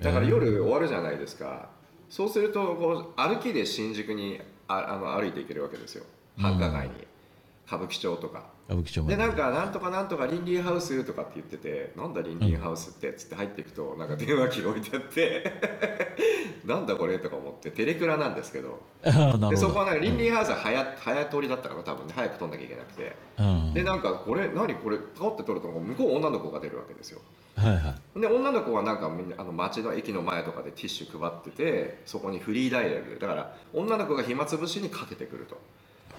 [0.00, 1.68] だから夜終わるじゃないですか。
[2.08, 6.04] そうするとこう歩きで新宿にああの歩いていけるわけですよ。
[6.38, 7.06] 繁華街に、
[7.66, 9.16] 歌舞伎町とか歌舞伎町まで。
[9.16, 15.52] でなんかなんとかなんとかリンリンハウスとかって言っててなんだリンリンハウスってつって入っていくとなんか電話機が置いてあって。
[16.66, 18.80] なんだこれとか思ってテレクラなんですけど。
[19.02, 22.12] でそこはなんかリンリンハウスは早早通りだったから多分ね。
[22.16, 23.16] 早く取んなきゃいけなくて。
[23.38, 23.74] うん。
[23.74, 27.20] でなんかこれ何これパコって取ると向こう女の子が出るわけですよ。
[27.56, 28.20] はいはい。
[28.20, 33.10] で女の子はなんかみんなあの街の駅の前とかでティッシュ配っててそこにフリーダイヤル。
[33.10, 35.56] でだから女の子が暇つぶしにかけてくると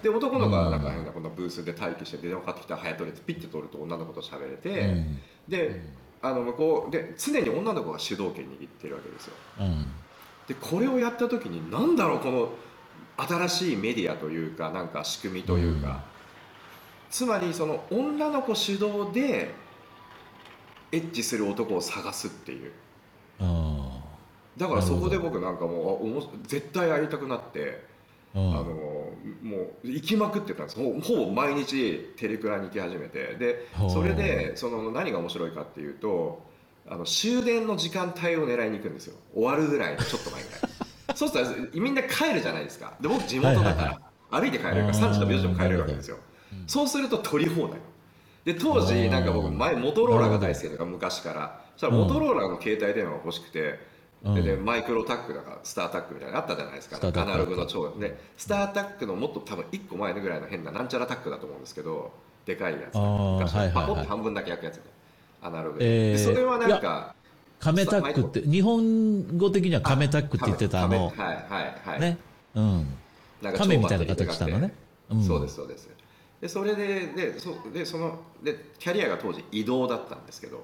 [0.02, 5.20] で男の子はなんか変なこのブースで待機して電話かかってきたら早取れてピッて取ると女の子と喋れて、うん。
[5.48, 5.82] で
[6.22, 9.34] あの向こうで常に女の子が主導権握ってるわけですよ。
[9.62, 9.86] うん。
[10.48, 12.50] でこれをやった時に何だろうこの
[13.18, 16.04] 新しいメディアというかなんか仕組みというか、
[17.10, 19.54] つまりその女の子主導で
[20.92, 22.72] エッチする男を探すっていう。
[23.40, 24.04] あ
[24.58, 28.66] だからそこで僕なんかもう絶対会いたくなって、ーあの
[29.42, 30.78] もう行きまくってたんです。
[30.78, 33.36] ほぼほぼ毎日テレクラに行き始めて。
[33.36, 36.44] でそれでその何が面白いかっていうと
[36.88, 39.16] あの終電の時間帯を狙いに行くんですよ。
[39.34, 40.62] 終わるぐらいのちょっと前ぐらい。
[41.16, 42.94] そうするとみんな帰るじゃないですか。
[43.00, 44.00] で僕地元だか
[44.30, 46.18] ら、歩いて帰れるからあー3時とか4時でも帰れるわけですよ、
[46.68, 47.80] そうすると取り放題。
[48.46, 51.62] で当時なんか僕前モトローラが大好きだから昔から。
[51.76, 53.78] そしたらモトローラの携帯電話が欲しくて、うん
[54.24, 57.00] ででマイクロタックだからスタータックみたいなのあったじゃないですか。
[57.02, 62.12] アナログの超でスタータックのもっと多分1個前のぐらいの変ななんちゃらタックだと思うんですけど
[62.46, 64.84] でかいやつ昔はいパコッと半分だけ焼くやつね。
[65.42, 67.16] アナログで,、えーでそれはなんか
[67.60, 71.34] カメタックって日本語的にはカメタックって言ってたあのはいは
[71.86, 72.18] いはい、ね。
[72.56, 72.88] うん。
[73.42, 74.74] なんかカメみたいな形したのね。
[75.10, 75.24] うん。
[75.24, 75.90] そうですそうです。
[76.42, 80.64] でそれででそでそのでキャリアが当時移動だったんですけど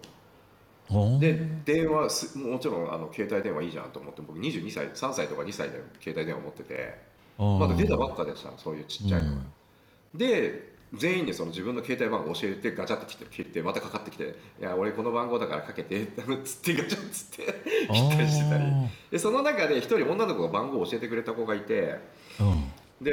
[1.19, 6.95] で電話すもちろんあの携帯電話いいじゃんと思って僕22歳3歳とか2歳で携帯電話持ってて
[7.39, 9.29] うんまだ出たばっかでしたそういうちっちゃいの。
[9.29, 10.17] が、うん。
[10.17, 16.05] で全員でその自分の携帯番号教えてガチャって切って切ってまたかかってきて「いや俺この番号だからかけて」
[16.45, 17.53] つってガチャッつって
[17.91, 18.65] 切ったりしてたり。
[19.09, 21.97] でその中で一人女の子が番号を教えてくれた子がいて
[22.39, 22.71] うん。
[23.03, 23.11] で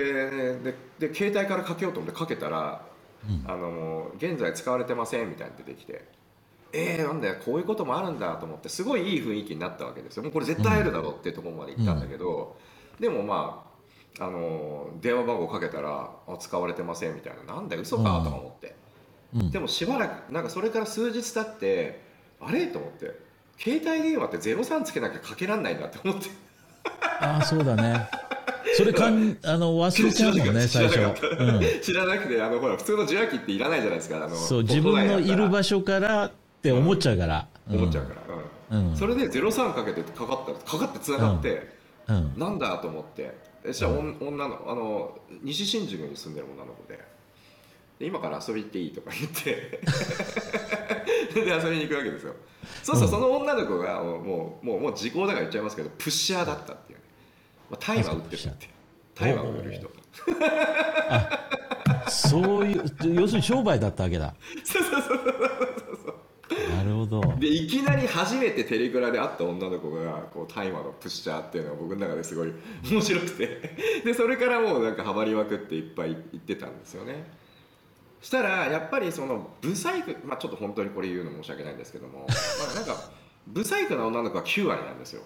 [0.61, 0.75] で
[1.09, 2.85] で携帯からかけようと思ってかけたら
[3.27, 3.51] うん。
[3.51, 6.05] あの現在使われてませんみたいに出てきて
[6.73, 10.23] えー、なんだよこういうこともあるんだと思ってすごいいい雰囲気になったわけですよ。
[10.23, 12.57] もうこれ絶対会えるだろうっていうところまで行ったんだけど、
[12.99, 13.65] でもま
[14.19, 17.55] ああの電話番号かけたらあ使われてませんみたいな。
[17.55, 18.77] なんだよ嘘かとか思って、
[19.35, 19.51] うん。
[19.51, 22.03] でもしばらくなんかそれから数日経って
[22.41, 23.31] あれと思って。
[23.61, 26.31] 携帯電話って03つけなきゃかけらんないんだって思って。
[27.21, 28.09] ああそうだね。
[28.75, 30.99] それかん あの忘れちゃうもんね最初。
[31.01, 31.61] うん。
[31.83, 36.31] 知らなくてあのほら普通の受話器っていらないじゃないですかあのそう自分のいる場所から
[36.61, 37.49] って思っちゃうから。
[37.69, 38.15] 思っちゃうか
[38.71, 38.91] ら、うん。
[38.91, 38.97] うん。
[38.97, 41.71] それで03かけてかかったかかってつながって、
[42.07, 42.33] うん。
[42.37, 43.35] なんだと思って。
[43.65, 47.01] えじゃあ、おん女のあの西新宿に住んでる女の子で。
[47.99, 49.81] で今から遊び行っていいとか言って。
[51.35, 52.35] で遊びに行くわけですよ。
[52.83, 57.05] そうするとその女の子がもうもうもうもう時効だから言っちゃいますけどプッシャーだったっていうね、
[57.71, 58.69] まあ、大麻売ってるって。
[59.15, 59.91] 大麻売る人。
[62.09, 62.83] そういう
[63.15, 64.35] 要するに商売だったわけだ。
[64.65, 65.70] そうそうそう
[66.51, 67.35] なるほど。
[67.39, 72.53] でいきなり初めてテレクラで会った女の子がこう大麻のプッシャーっていうのが僕の中ですごい
[72.91, 73.77] 面白くて。
[74.05, 77.25] でそれからもうなんかハマりまくっていっぱい言ってたんですよね。
[78.21, 83.11] したらやっぱりそのブサイクまあちょっと本当にこれ言うの申し訳ないんですけどもまあなんか
[83.47, 85.23] ブサイクな女の子は9割なんですよ。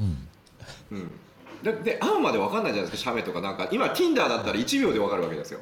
[0.00, 0.28] うん。
[0.92, 1.10] うん、
[1.62, 3.68] でで会うまで分かんないじゃないですか写メとかなんか。
[3.72, 5.58] 今 Tinder だったら1秒で分かるわけですよ。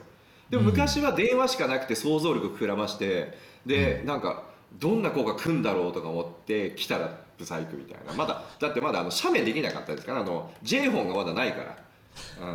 [0.51, 8.13] でも昔は電話しかなくて想像力膨らましてで、なんかどんな子が来んだろうとか思って来たらブサイクみたいな。
[8.15, 11.77] まだだってまだあの写メできなかったですからあの J フォンがまだないから、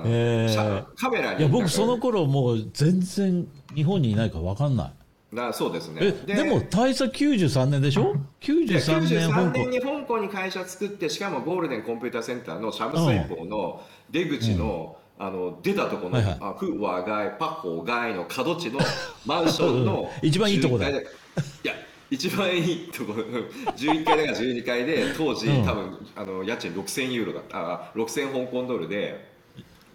[0.04, 0.12] うん。
[0.12, 0.50] へー。
[0.50, 1.40] 写カメラに。
[1.40, 4.92] いや僕その頃もう全然日本にいないから分かんない。
[5.36, 6.02] なそうですね。
[6.28, 8.02] えでも大佐93年でしょ？
[8.02, 16.38] いや93年香93港年に香港に会社作ってしかもゴールデンコンピューターセンターのシャム水港の出口の,、あの出たところの、はいはい。
[16.40, 18.80] あフワガイパホガイの角地の
[19.26, 21.10] マンションのうん一番いいとこだ11階で。
[21.66, 21.74] いや
[22.10, 23.24] 一番いいところ
[23.76, 25.66] 11階だから12階で当時、うん。
[25.66, 27.58] 多分あの家賃6000ユーロだった。
[27.58, 29.32] あ6000香港ドルで、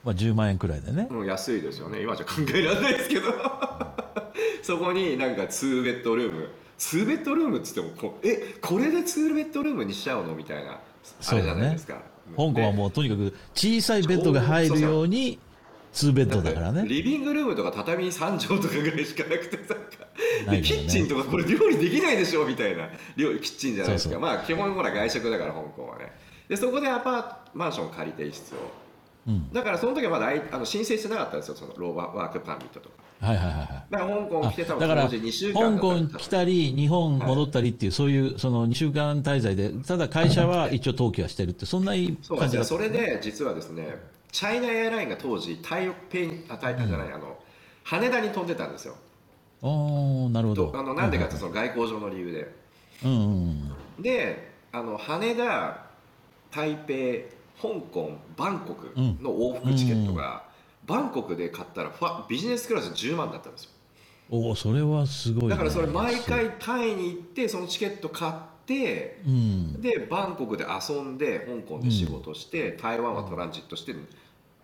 [0.04, 1.08] まあ、10万円くらいでね。
[1.10, 2.02] うん、安いですよね。
[2.02, 3.32] 今じゃ考えられないですけど。
[4.62, 6.48] そこになんか2ベッドルーム。
[6.78, 10.34] 2ベッドルームっつってもこうえこれで2ベッドルームにしちゃうの？
[10.34, 10.72] みたいな。
[10.72, 12.02] あれじゃないですか、
[12.36, 15.38] 香港はもうとにかく小さいベッドが入るように
[15.92, 16.84] 2ベッドだからね。
[16.86, 19.62] リビングルームとか畳3畳とかぐらいしかなくてね。
[20.50, 22.88] でキッチンとかこれ料理できないでしょみたいな。
[23.16, 24.18] 料キッチンじゃないですか。
[24.18, 26.12] まあ基本ほら外食だから香港はね。
[26.48, 28.58] でそこでアパートマンション借りて一室を
[29.28, 29.52] うん。
[29.52, 32.94] だからその時はまだあの申請してなかったんですよそのローバーワークパーミットとか。
[33.20, 33.66] はいはいはいはい。
[33.90, 42.64] だから香港来て多分だから当時2週間香港来たり日本戻ったりっていうそういうその2週間滞在でただ会社は一応登記はしてるってそんな感じだったですよ。
[42.64, 43.98] それで実はですね
[44.32, 47.38] チャイナエアラインが当時台北にあ台北じゃない、あの
[47.84, 48.96] 羽田に飛んでたんですよ。
[49.62, 50.70] おーなるほど。
[50.70, 52.54] とあのなんでかってその外交上の理由で。
[53.04, 54.02] うんうんうん。
[54.02, 55.86] であの羽田
[56.50, 60.44] 台北香港バンコクの往復チケットが、
[60.86, 63.70] バンコクで買ったらファビジネスクラス10万だったんですよ。
[64.30, 68.40] おおそれはすごい、ね、だからそれ毎回タイに行ってそのチケット買って
[69.26, 69.80] うん。
[69.80, 73.94] でバンコクで遊んで香港で仕事して、台湾はトランジットして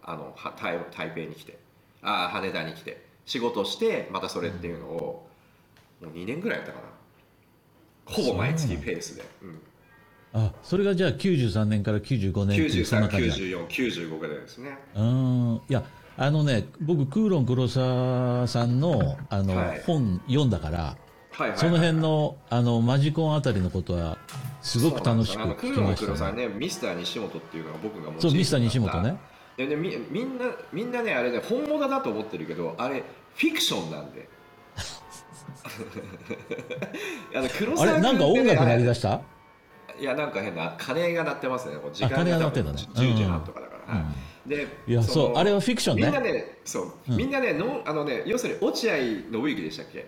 [0.03, 1.59] あのは台台北に来て
[2.03, 5.29] あ羽田に来て仕事してまたそれっていうのを、
[6.01, 6.87] もう2年ぐらいやったかな。
[8.07, 9.61] ほぼ毎月ペースで、うん、
[10.33, 14.79] あそれがじゃあ93年から95年っていうそんな感じだ939495ぐらいですね。
[14.95, 15.61] うん。
[15.69, 15.83] いや
[16.16, 19.83] あのね僕クーロン黒沢さんのあの、はい。
[19.85, 20.97] 本読んだから
[21.38, 24.16] はいはいはいその辺のあのマジコンあたりのことは
[24.62, 26.12] すごく楽しく聞きました。
[26.12, 26.16] ね。
[26.18, 29.16] さんねミスター西本っていうのが僕が持そうミスター西本ね。
[29.59, 33.03] でねみみんなみんなねあれね本物だと思ってるけどあれ
[33.35, 34.29] フィクションなんで。
[37.35, 39.20] あの黒あ沢君れなんか音楽鳴りだ出した？
[39.99, 42.79] いやなんか変な鐘が鳴ってますね時間鐘が鳴がってんだね。
[42.94, 44.01] 多分10時半とかだから、は
[44.46, 44.49] い。
[44.49, 46.03] でいやそうのあれはフィクションね。
[46.05, 47.16] みんなねそう、うん。
[47.16, 50.07] みんなねのあのね要するに落合信之でしたっけ？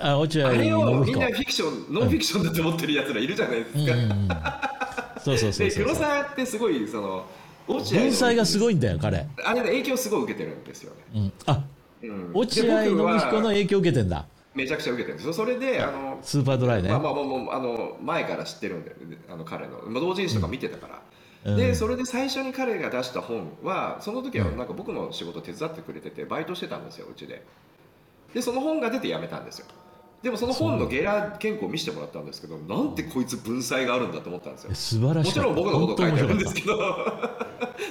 [0.00, 1.12] あ落合あれをみ。
[1.12, 4.28] んなフィクションノンフィクションだと思ってるやつらいるじゃないですか、うんうんうん。
[5.22, 7.26] そうそうそうでそう黒沢ってすごいその
[7.68, 9.26] 落合文才がすごいいんだよ彼。
[9.44, 11.32] あれね影響すごい受けてるんですよね、うん。
[11.46, 11.64] あ
[12.02, 14.24] うん落合信彦の影響を受けてんだ。
[14.54, 16.98] めちゃくちゃ受けてるんですよそれであのスーパードライねまあ。
[16.98, 18.96] まあまあもうあの前から知ってるんで
[19.28, 21.00] あの彼の、まあ、同人誌とか見てたから、うん
[21.56, 27.42] でそれで最初に彼が出した本はその時はなんか僕の仕事手伝ってくれててバイトしてたんですようちで
[28.34, 29.66] でその本が出て辞めたんですよ
[30.22, 34.74] でもその本のゲラ原稿を見せてもらったんですけどなんてこいつ文才があるんだと思ったんですよ。
[34.74, 35.28] 素晴らしい。
[35.28, 36.60] もちろん僕のこと書いてあるんですど。
[36.60, 36.76] けど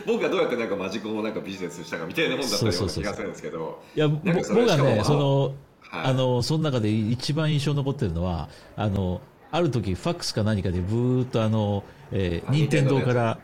[0.06, 3.82] 僕がどうやってなんかマジコンをなんかビジネスしたかみたいな本だったような気がするんですけど。
[3.96, 6.06] いや僕はねそのはい。
[6.06, 13.40] あのその中で一番印象に残ってるのはあのある時ファックスか何かでブーっとあの、えー、あ任天堂から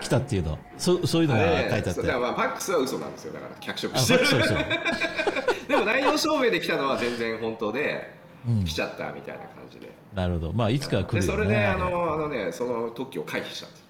[0.00, 0.58] 来たっていうの。
[0.78, 1.90] そそういうのが書いてあって。
[1.92, 3.34] そうだからまあパックスは嘘なんですよ。
[3.34, 4.24] だから脚色あしてる。
[5.68, 8.19] でも内容証明で来たのは全然本当でうん
[8.64, 10.52] 来ちゃったみたいな感じで、なるほど。
[10.52, 13.84] まあいつかは来るよねでそれであのあのねその特許を回避したんです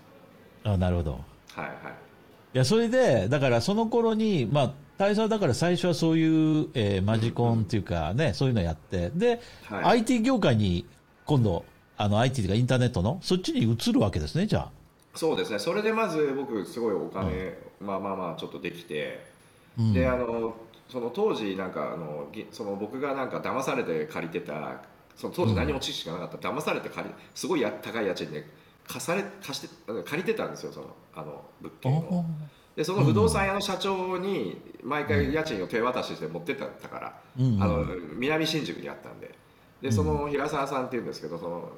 [0.64, 1.12] あなるほど。
[1.12, 1.18] は
[1.62, 1.74] いはい。
[2.52, 9.10] いやそれでだからその頃にまあ大佐だから最初はそういう、えーマジコンっていうかね、そういうのやって。
[9.14, 10.00] で、はい。
[10.00, 10.84] IT 業界に
[11.24, 11.64] 今度
[11.96, 14.70] あの IT というかインターネットのそっちに移るわけですねじゃあ。
[15.14, 15.58] そうですね。
[15.58, 19.24] それでまず僕すごいお金、まあまあまあちょっとできて、
[19.78, 19.92] うん。
[19.94, 20.54] であの
[20.90, 24.82] その当時なんかあのぎその僕がなんか騙されて借りてた
[25.16, 28.46] その当時何も知識がなかった、騙されて借りすごいや高い家賃で
[28.86, 29.68] 貸され貸して
[30.04, 32.24] 借りてたんですよそのあの物件を。
[32.74, 37.62] でその不動産屋の社長に毎回家賃を手渡しして持ってったから、うん。
[37.62, 37.84] あの
[38.16, 39.34] 南新宿にあったんで。
[39.82, 41.70] でその平沢さんっていうんですけどその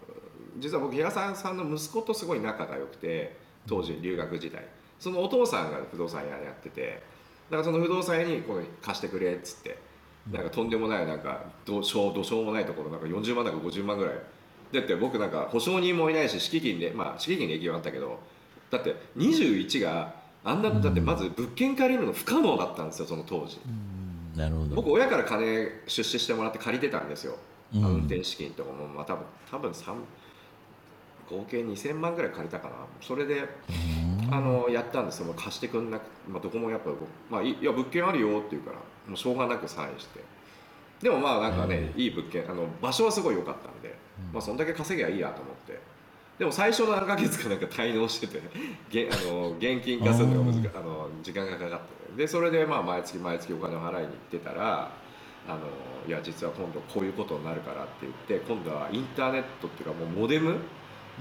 [0.58, 3.36] 実は僕平沢さんの息子とすごい仲が良くて
[3.66, 4.64] 当時留学時代。
[4.98, 7.02] そのお父さんが不動産屋やってて
[7.50, 9.78] だからその不動産屋にこの貸してくれっつって
[10.30, 14.14] なんかとんでもないなんかどうしょうどうしようもないところなんか40万だか50万ぐらい。
[14.72, 18.18] だって僕なんか保証人もいないし敷金でまあ敷金で影響あったけど
[18.70, 20.14] だって21が
[20.44, 23.60] あんなだってまず物件借りるの不可能だったんですよその当時、
[24.34, 24.76] なるほど。
[24.76, 27.36] 僕親から金出資してもらって借りてたんですよ、
[27.74, 27.84] うん。
[27.84, 29.94] 運転資金とかもまあ多分多分3
[31.30, 32.74] 合計2000万ぐらい借りたかな。
[33.00, 33.46] それで
[34.32, 35.26] あのやったんですよ。
[35.26, 36.90] もう貸してくんなく、まあ、どこもやっぱ、
[37.30, 38.76] まあ、いいや物件あるよって言うから
[39.06, 40.20] もうしょうがなくサインして。
[41.00, 43.92] でもまあなんかね、いい物件あの場所はすごい良かったんで、
[44.32, 45.80] まあ、そんだけ稼ぎゃいいやと思って。
[46.38, 48.40] でも最初の何ヶ月かなんか滞納してて
[48.90, 52.16] げ あの現金化するのが難あの時間がかかって。
[52.16, 54.90] でそれでまあ毎月毎月お金を払いに行ってたら
[55.48, 55.58] あの
[56.06, 60.56] いや実は今度こういうことになるからって言って今度はインターネットっていうかもうモデム？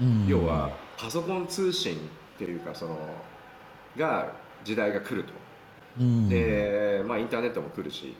[0.00, 0.26] うん。
[0.26, 1.98] 要はパソコン通信
[2.34, 2.96] っていうかその
[3.96, 4.32] が
[4.64, 5.32] 時代が来ると。
[6.00, 6.28] うん。
[6.28, 8.14] で、まあ、インターネットも来るし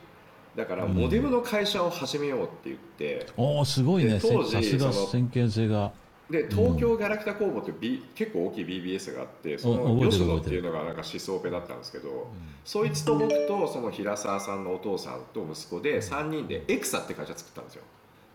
[0.55, 4.19] だからモデムの会社を始めようって言っておおすごいね。
[4.21, 5.93] 当時さすが先見性が。
[6.31, 12.29] で東京ガラクタ工房って、B 結構大きい BBS があってその吉野っていうのがなんか思想ペだったんですけど、
[12.65, 17.83] そいつと僕とその平沢さんのお父さんと息子で3人でエクサって会社作ったんですよ。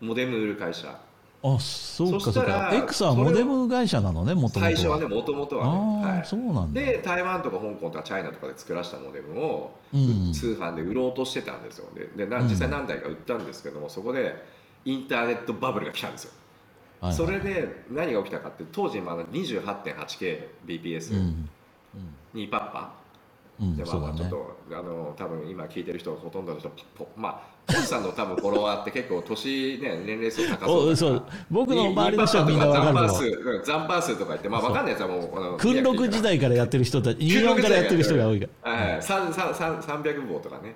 [0.00, 1.00] モデム売る会社
[1.40, 2.70] あそうかそうか。
[2.74, 6.26] エクサはモデム会社なのねもともと最初はねもともとはね、はい。
[6.26, 6.80] そうなんだ。
[6.80, 10.32] で台湾とか香港とかチャイナとかで作らせたモデムを、うん。
[10.32, 11.86] 通販で売ろうとしてたんですよ。
[11.94, 14.34] ででな実際何台か売ったんですけども、そこで
[14.84, 16.32] インターネットバブルが来たんですよ、
[17.00, 17.16] はいはい。
[17.16, 21.48] それで何が起きたかって当時まだ 28.8kbps うん。
[22.34, 22.92] にパッパ、
[23.60, 31.22] うんでまあまあちょっそうだねとあの多分今聞いてる人ほとんどの人ポまあポジさんの多分フォロワーって結構年ね年齢層高そうそう。
[31.50, 38.70] 僕の周りの人はみんなザンパーわかる数うんザンパー数とか言ってまあ分かんないやつはもうあの訓録時代からやってる人たち24からやってる人が多いから。
[38.70, 40.74] はい、三三三三百棒とかね、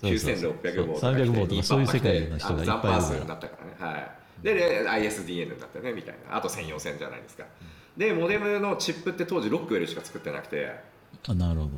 [0.00, 0.54] そう九そうそう。
[0.62, 3.92] 千六百棒とか300棒とかそういう世界の人がいっぱいいるザンパー数になったからね。
[3.92, 4.10] はい。
[4.42, 6.36] で、で ISDN だったねみたいな。
[6.36, 7.44] あと専用線じゃないですか。
[7.96, 10.74] で、モデムのチップって当時ロックウェルしか作ってなくて、
[11.28, 11.70] あなるほど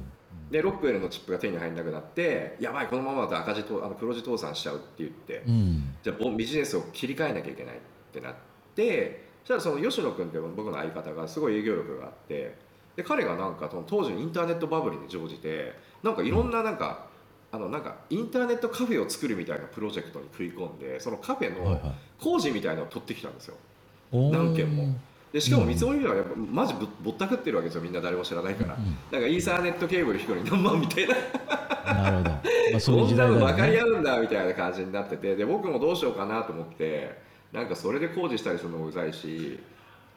[0.51, 5.95] でロックウェルのチップが手に入らなくなって、やばいこのままだと赤字とあの黒字倒産しちゃうって言って、うん。
[6.03, 7.79] じゃあボビジネスを切り替えなきゃいけないっ
[8.13, 8.35] てなっ
[8.75, 12.57] てそしたらその吉野君っていう僕の相方がすごい営業力があって
[12.97, 17.07] で彼がなんかその当時のインターネットバブルに乗じてなんかいろんななんか、
[17.51, 21.95] あのなんかインターネットカフェを作るみたいなプロジェクトに食い込んでそのカフェのはいはい。
[22.21, 23.55] 工事みたいなのを取ってきたんですよ。
[24.13, 24.33] おー。
[24.33, 24.95] 何件も
[25.33, 31.15] でしかも見積もりはやっぱマジぶぼったくってるわけですよみんな誰も知らないから、うんなんかイーサーネットケーブル引くのに何万みたいな。
[31.95, 32.41] なるほど、ま
[32.77, 35.37] あ、そういう時代だの分かり合うんだみたいな感じになってて。
[35.37, 37.19] で僕もどうしようかなと思って
[37.53, 39.59] なんかそれで工事したりするのもうざいし。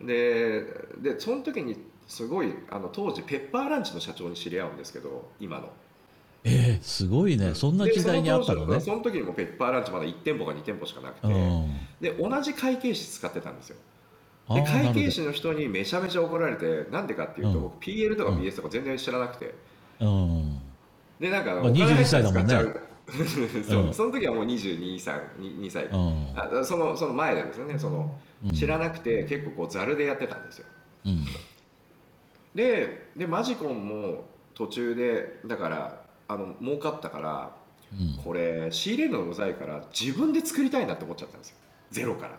[0.02, 0.64] で
[1.02, 5.70] でその時にすごいあの当時ペッパーランチの社長に知り合うんですけど今の。
[6.44, 7.54] えー、すごいね。
[7.54, 8.76] そんな時代にあったのね。
[8.76, 11.74] でその時にもペッパーランチまだ1店舗か2店舗しかなくて、うん。
[12.00, 13.76] で同じ会計士使ってたんですよ
[14.56, 17.62] で会計な士の人にめちゃめちゃ怒られてなんでかっていうと、うん。
[17.64, 19.54] 僕 PL とか BS とか全然知らなくて、
[20.00, 20.60] うん。
[21.20, 22.48] でなんかまあお金入ったら21歳だもんね。
[22.48, 22.82] 使っちゃう。
[23.68, 23.94] そう、うん。
[23.94, 26.34] その時はもう22歳2歳、うん。
[26.36, 27.78] あそのその前でですね。
[27.78, 28.52] そのうん。
[28.52, 30.66] 知らなくて結構こうざるでやってたんですよ。
[31.06, 31.26] うん。
[32.56, 34.26] ででマジコンも
[34.56, 37.56] 途中でだからあの儲かったから
[37.94, 38.24] うん。
[38.24, 41.58] これ仕入れるのうざいから自分で作りたいなって思っちゃったんですよ。
[41.92, 42.38] ゼロから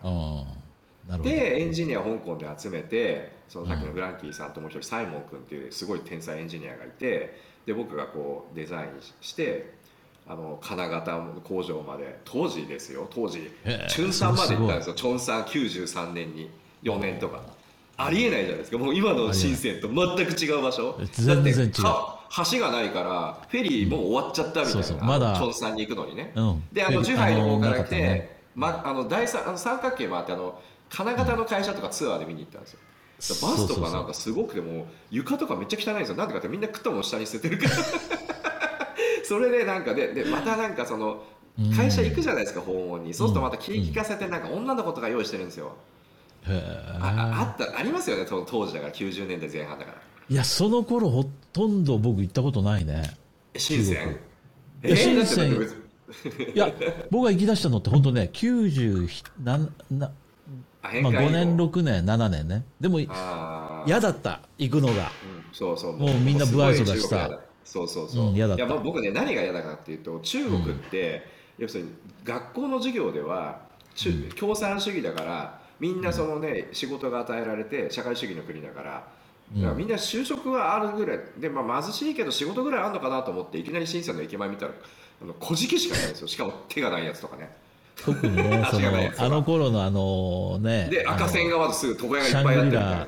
[1.23, 8.89] でエンジニアを香港で集めてそのさっきのフランキーさんともう一人サイモン君っていうすごい天才エンジニアがいてで僕がこうデザイン
[9.21, 9.73] して
[10.27, 13.51] あの金型工場まで当時ですよ当時。
[13.89, 14.95] チュンさんまで行ったんですよ。
[14.95, 16.49] チョンさん93年に
[16.83, 17.41] 4年とか。
[17.97, 18.77] ありえないじゃないですか。
[18.77, 20.99] もう今の深センと全く違う場所。
[21.11, 21.57] 全然違う。
[21.57, 22.21] だってか
[22.51, 25.03] 橋がないからフェリーもう終わっちゃったみたいな、そうそう。
[25.03, 25.35] まだ。
[25.35, 26.31] チョンさんに行くのにね。
[26.35, 26.63] うん。
[26.71, 30.59] であのジュハイの方から来て、ま、あの第三あの三角形もあってあの
[30.91, 32.79] 金型の会社とかツアーで見に行ったんですよ、
[33.47, 36.15] バスとかなんかすごくてもう床とかめっちゃ汚いんですよ。
[36.15, 37.75] なんでかってみんな食ったもの下に捨ててるから。
[39.23, 41.23] それでなんかででまたなんかその
[41.57, 41.71] うん。
[41.73, 43.13] 会社行くじゃないですか訪問に。
[43.13, 45.75] そうするとまた気利かせてなんか女の子とか用意してるんですよ、
[46.47, 46.61] へ
[46.99, 48.93] ああえったありますよね当当時だから。
[48.93, 49.97] 90年代前半だから。
[50.29, 53.03] いやその頃ほとんど僕行ったことないね。
[53.53, 54.19] え深セン中
[54.83, 55.53] えいや深セン
[56.53, 56.73] いや
[57.09, 59.07] 僕が行き出したのって本当ね90
[60.83, 62.63] まあ、5返還以降年6年7年ね。
[62.79, 63.87] でもあー。
[63.87, 64.93] 嫌だった行くのが。
[64.93, 65.97] うんそうそう。
[65.97, 67.39] もうみんな不愛想だしさすごい中国嫌だ。
[67.63, 68.63] そうそうそう、うん嫌だった。
[68.63, 71.27] いやまあ僕ね何が嫌だかっていうと中国って、
[71.57, 71.91] 要するに
[72.23, 73.61] 学校の授業では
[73.95, 74.29] 中うん。
[74.29, 79.07] 共産主義だからみんなそのね仕事が与えられて社会主義の国だから
[79.55, 84.71] だからみんな就職はあるぐらいで、まあ、貧しいけど仕事ぐらいあるのかなと思っていきなり深センの駅前見たら
[85.21, 86.27] あの小じしかないんですよ。
[86.27, 87.51] しかも手がないやつとかね
[88.05, 93.07] 特にねその あの頃のあのねで赤線がまずすぐ床屋がいっシャンぱいやっグリラてるみたい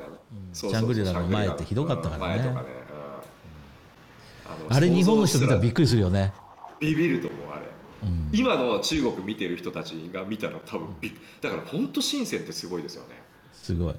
[0.52, 2.54] シャングリラの前ってひどかったからね。
[4.68, 6.32] あれ日本の人見たらびっくりするよね。
[6.80, 7.66] ビビると思うあれ、
[8.32, 10.88] 今の中国見てる人たちが見たら多分
[11.40, 13.22] だから本当深センってすごいですよね。
[13.52, 13.94] すごい。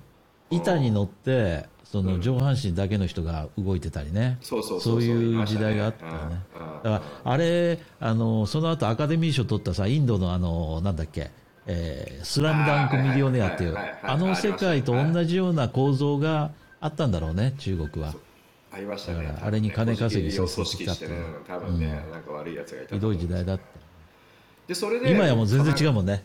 [0.51, 1.65] 板に乗って
[1.95, 11.31] その上半身だけの人が動いてたりね、そうそうそういう時代があったよね、だからあれあのその後アカデミー賞取ったさインドのあのなんだっけ
[11.67, 18.13] えー、スラムダンクミリオネアっていうあの世界と同じような構造があったんだろうね中国は。
[18.71, 19.35] ありましたね。
[19.41, 21.15] あれに金稼ぎさせてきたってね
[21.47, 23.63] 多分ね、なんか悪いやつがいたひどい時代だって。
[24.67, 26.23] でそれで今やもう全然違うもんね。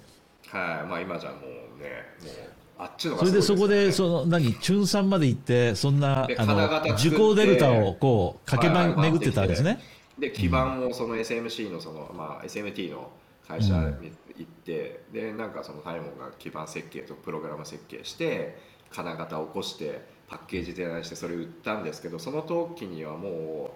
[0.48, 0.88] はい。
[0.88, 1.40] まあ今じゃもう
[1.80, 4.54] ねもうあっちのそれでそこでその何？
[4.54, 9.78] 中3まで行ってそんなあの受講デルタをこう駆け巡ってたんですね。
[10.18, 13.10] で基盤をその SMC のその、まあ、SMT の
[13.46, 18.58] 会社に行って、うん、でなんかそのタイモンが基盤設計とプログラム設計して
[18.90, 23.74] 金型を起こしてパッケージデザインしてそれ売ったんですけどその時にはも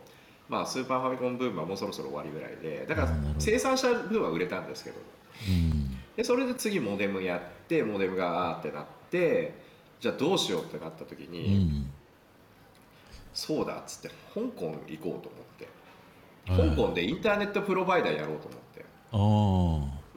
[0.49, 4.97] う、まあ、スーパーファミコンブームはもうそろそろ終わりぐらいでだから生産者分は売れたんですけど、
[5.49, 9.55] うん、でそれで次モデムやってモデムがあーってなって
[10.01, 11.91] じゃあどうしようってなった時に、うん、
[13.33, 18.85] そうだっつって香港行こうと思って、香港でインターネットプロバイダーやろうと思って。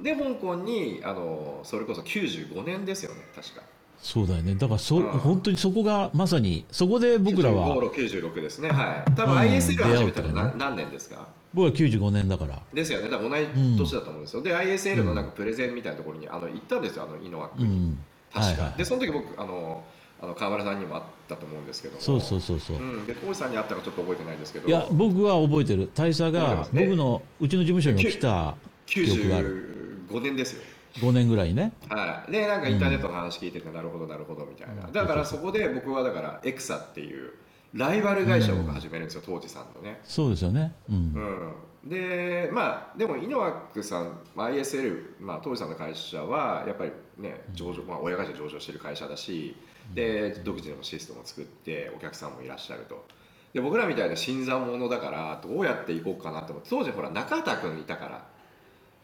[0.04, 3.62] で香港にあのそれこそ95年ですよね確か。
[4.00, 4.56] そうだよね。
[4.56, 8.70] だからそ、うん、本当にそこがまさにそこで僕らは9596ですね。
[8.70, 9.12] はい。
[9.16, 11.28] 多分 ISL 始めたの何,、何年ですか？
[11.58, 12.62] 僕は95年だから。
[12.72, 13.10] ですよね。
[13.10, 17.03] 多分同じ年だと思うんですよ、うん、で ISL のなんかプレゼンみたいなところにあの行ったんですよ。
[17.03, 17.99] あの井野枠に、うん、
[18.32, 19.84] 確か、はいはい、でその時僕あの
[20.22, 24.68] あの川村さんにもあったと思うんですけどそうそうそうそう、うん、で浩司さんに会ったかちょっと覚えてないんですけど。
[24.68, 25.89] いや僕は覚えてる。
[25.95, 28.55] 大佐が僕のうちの事務所に来た
[28.86, 30.03] 記憶がある。
[30.12, 30.62] 95年ですよ。
[30.99, 31.74] 5年ぐらいね。
[31.89, 32.32] はい。
[32.32, 37.34] でなんかインターネットの話聞いてて、なるほどなるほどみたいな、だからそこで僕はだからエクサっていう
[37.74, 39.99] ライバル会社を始めるんですよ、当時さんのね。
[40.03, 40.74] そうですよね。
[40.89, 41.53] うん、
[41.86, 49.55] でまあでも井ノ枠さん ISL、まあ、当時さんの会社はやっぱりね上場、まあ、親会社上場してる会社だし
[49.93, 53.05] で独自のシステムを作ってお客さんもいらっしゃると。
[53.53, 58.26] で僕らみたいな新参者だからどうやっていこうかなと思って当時ほら中畑君いたから。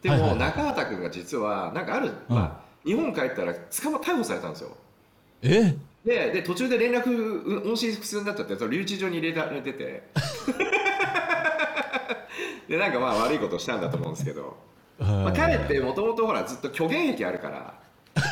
[0.02, 4.76] でも、中畑君が実はなんかある、まあ、日本帰ったら捕ま逮捕されたんですよ。
[5.40, 5.74] え？
[6.04, 10.02] でで途中で連絡音信不通になっちゃってその留置場に入れられてて。
[12.68, 14.56] でなんかまあ悪いことしたんだと思うんですけど、
[14.98, 17.74] まあ、彼ってもともとほらずっと虚言癖あるから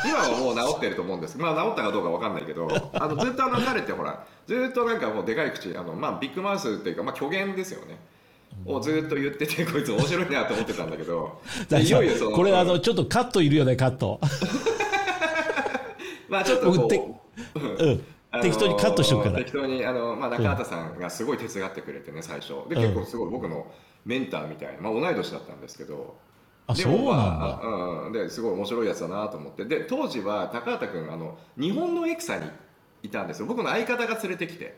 [0.05, 1.37] 今はもう治ってると思うんです。
[1.37, 7.97] まあ治ったかどうか分かんないけどあのずっとあの彼ってほらずっとなんかもうでかい口あの、まあ、ビッグマウスっていうか、まあ、虚言ですよね。
[8.65, 11.41] をずっと言っててこいつ面白いなと思ってたんだけど。
[11.79, 14.19] いよいよそのこれあのちょっとカットいるよねカット。
[16.29, 17.22] まあちょっとこう、
[17.55, 19.37] うん、適当にカットしとくから。
[19.37, 22.67] 適当にあの、まあ、中畑さんがすごい手伝ってくれてね最初。
[22.69, 23.67] で結構すごい僕の
[24.05, 26.15] メンターみたいな、まあ、同い年だったんですけど。
[26.65, 27.61] あそうなんだ、
[28.07, 29.65] うん、ですごい面白いやつだなと思って。
[29.65, 32.49] で当時は高畑君あの日本のエクサに
[33.03, 33.45] いたんですよ。
[33.45, 34.77] 僕の相方が連れてきて。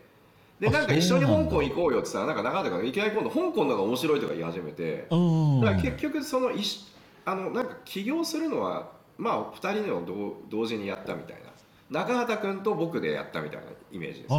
[0.59, 5.07] でなんか一緒に香港行こうよって言ったらなんか中畑君いきなり今度香港の方が面白いとか言い始めて。
[5.09, 6.85] だから結局そのいし
[7.25, 11.44] あのなんか起業するのはまあ2人の同同時にやったみたいな
[11.89, 14.33] 中畑君と僕でやったみたいなイメージです、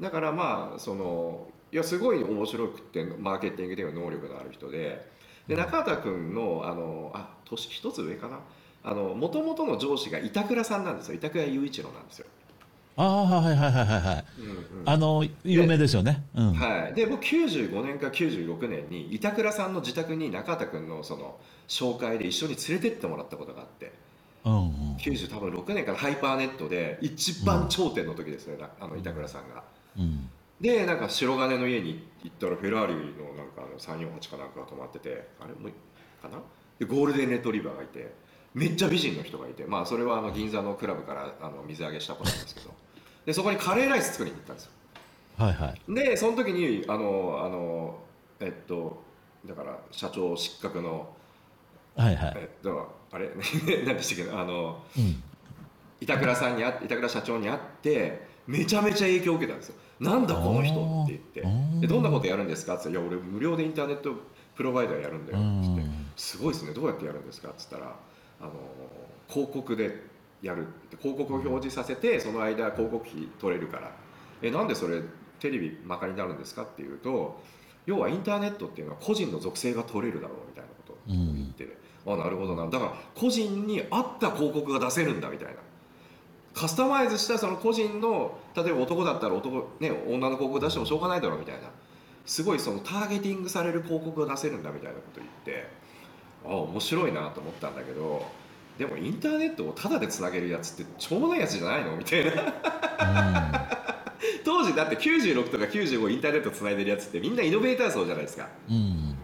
[0.00, 5.06] だからまあそのいやすごい面白くてマーケティングでの能力のある人で
[5.48, 8.38] で中畑君のあのあ年一つ上かな？
[8.94, 11.14] もともとの上司が板倉さんなんですよ。
[11.14, 12.26] 板倉雄一郎なんですよ。
[12.98, 16.94] ああはいはいはいはいはい、うんうん、あの有名ですよね、うん、はい。
[16.94, 21.36] で僕95年か96年に板倉さんの自宅に中畑君のその
[21.68, 23.92] 紹介で一緒に連れてってもらったことがあって、
[24.46, 29.64] うんうん、90多分6年からハイパーネットで一番頂点の時ですね、うん、あの板倉さんが、
[29.98, 30.30] うん、
[30.60, 36.38] でなんか白金の家に行ったらフェラーリのなんかあの348かなんかが泊まっててあれもうかな？
[36.78, 38.14] でゴールデンレトリバーがいて
[38.54, 42.72] めっちゃ美人の人がいてまあそれはあの銀座のクラブからあの水揚げした子なんですけど。
[43.26, 44.70] でそこにカレーライス作りに行ったんですよ。
[45.36, 45.94] はいはい。
[45.94, 47.98] でその時にあのあの
[48.38, 49.02] えっと
[49.44, 51.12] だから社長失格の
[51.96, 52.34] はいはい。
[52.36, 53.30] えっとあれ？
[53.86, 54.32] 何でしたっけ？
[54.32, 55.22] あの、うん、
[56.00, 59.74] 板倉さんにあ板倉社長に会ってめちゃめちゃ影響を受けたんですよ。
[60.00, 61.80] なんだこの人って言って。
[61.80, 62.74] でどんなことやるんですか？
[62.76, 64.12] って言ったら「いや俺無料でインターネット
[64.54, 65.84] プロバイダーやるんだよ」って言って
[66.16, 66.72] 「すごいですね。
[66.74, 67.96] どうやってやるんですか?」って言ったら
[68.40, 68.52] あの
[69.28, 70.02] 広告で
[70.42, 70.66] やる
[71.00, 73.90] 広告を表示させてその間広告費取れるから。
[74.42, 75.00] えなんでそれ
[75.40, 76.62] テレビマカになるんですか？
[76.64, 77.40] っていうと
[77.86, 80.92] 要はインターネットっていうのは個人の属性が取れるだろうみたいなこと。
[80.92, 81.45] を言
[82.06, 82.66] あなるほどな。
[82.66, 85.54] だから個人に合った広告が出せるんだみたいな。
[86.54, 91.68] カスタマイズしたその個人の例えば男だったら男、ね、女の広告出してもしょうがないだろうみたいな。
[92.26, 95.68] すごいそのターゲティングされる広告が出せるんだみたいなこと言って
[96.44, 98.26] ああ面白いなと思ったんだけど
[98.78, 102.32] でもインターネットをタダでつなげるやつってしょうもないやつじゃないのみたいな、
[104.44, 109.15] 当時だって96とか95インターネットつないでるやつってみんなイノベーター層じゃないですか、うん、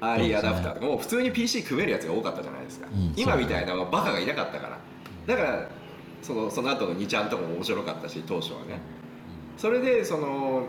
[0.00, 4.78] アーリーアダプターとかもう普通に PC 組めるやつが多かったじゃないですか、うん、今みたいなバカがいなかったから。
[5.26, 5.68] だから
[6.22, 8.80] そのその後の2ちゃんとかも面白かったし当初はね。
[9.56, 10.66] それでその、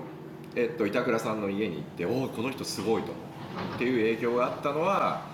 [0.56, 3.12] えっと、板倉さんの家に行っておおこの人すごいと。
[3.76, 5.26] っていう影響があったのは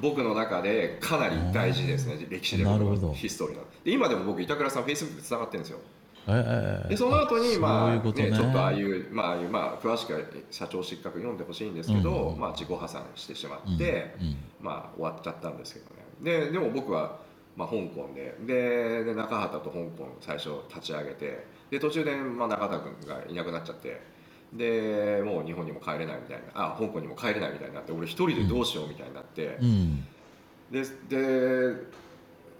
[0.00, 3.62] 僕の中でかなり大事ですね歴史でのヒストリーの。
[3.84, 5.78] で今でも僕板倉さんフェイスブックでつながってるんですよ
[6.26, 10.20] えー、でその後にまあね、ねちょっとああいう、まあまあ、詳しくは
[10.50, 16.02] 社長失格読んでほしいんですけど、うん、まあ、自己破産してしまって、うんうん、まあ、終わっちゃったんですけどね。
[16.22, 17.18] ででも僕は、
[17.56, 24.00] まあ、香港ででで中畑と香港最初立ち上げてで途中で、まあ、中畑君がいなくなっちゃって
[24.52, 29.58] でもう日本にも帰れないみたいなあ香港にも帰れないみたいになって俺一人でどうしようみたいになって、
[30.70, 31.74] でで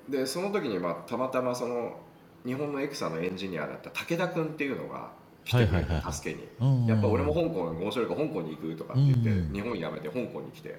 [0.09, 2.01] でその時に、まあ、たまたまその
[2.45, 5.11] 日本のエクサのエンジニアだった武田君っていうのが
[5.45, 10.79] 来てくれて助けに、やっぱ俺も香港面白いから香港に行くとかって言って、日本辞めて香港に来て。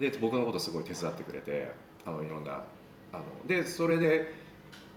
[0.00, 1.72] で僕のことすごい手伝ってくれて
[2.06, 2.62] あのいろんな
[3.12, 4.48] あのでそれで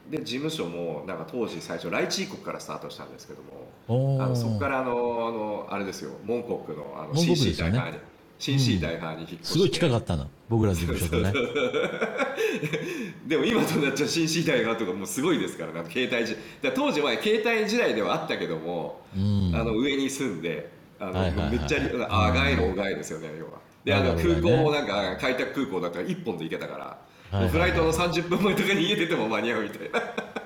[0.10, 4.94] で事務所もなんか当時最初ライチー国からスタートしたんですけどもあのそこからあのあ
[5.32, 7.98] のあれですよモンコックのあの CC 大ハーに、
[8.40, 11.32] 新 C 大ハーに引っ越して、すごい近かったの僕ら事務所とね
[13.28, 15.90] でも今となっちゃ新大ハーとかもうすごいですからね。
[15.90, 16.36] 携帯時
[16.76, 21.80] 当時は携帯時代ではあったけども、うん、あの上に住んであの、はいはいはい、めっちゃ
[22.10, 23.60] あがいのおがいですよね要は。
[23.84, 26.98] であの空港もなんか開拓空港だったら1本で行けたから
[27.32, 30.02] はいはい、フライトの30分前とかに家出ても間に合うみたいな。